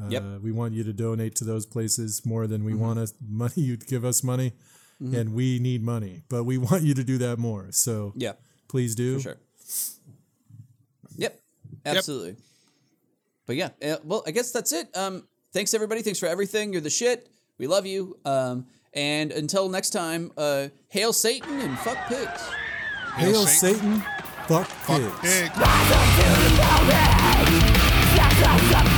[0.00, 0.22] Uh, yep.
[0.42, 2.80] We want you to donate to those places more than we mm-hmm.
[2.80, 3.52] want us money.
[3.56, 4.52] You'd give us money,
[5.02, 5.14] mm-hmm.
[5.14, 7.66] and we need money, but we want you to do that more.
[7.70, 8.32] So yeah,
[8.68, 9.16] please do.
[9.16, 9.36] For sure.
[11.16, 11.40] Yep.
[11.84, 12.30] Absolutely.
[12.30, 12.38] Yep.
[13.46, 14.94] But yeah, eh, well, I guess that's it.
[14.96, 16.02] Um, thanks everybody.
[16.02, 16.72] Thanks for everything.
[16.72, 17.28] You're the shit.
[17.56, 18.18] We love you.
[18.24, 22.50] Um, and until next time, uh, hail Satan and fuck pigs.
[23.16, 24.00] Hail, hail Satan.
[24.00, 24.00] Satan.
[24.46, 25.50] fuck, fuck pigs.
[28.70, 28.97] pigs.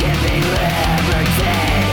[0.00, 1.89] Give me liberty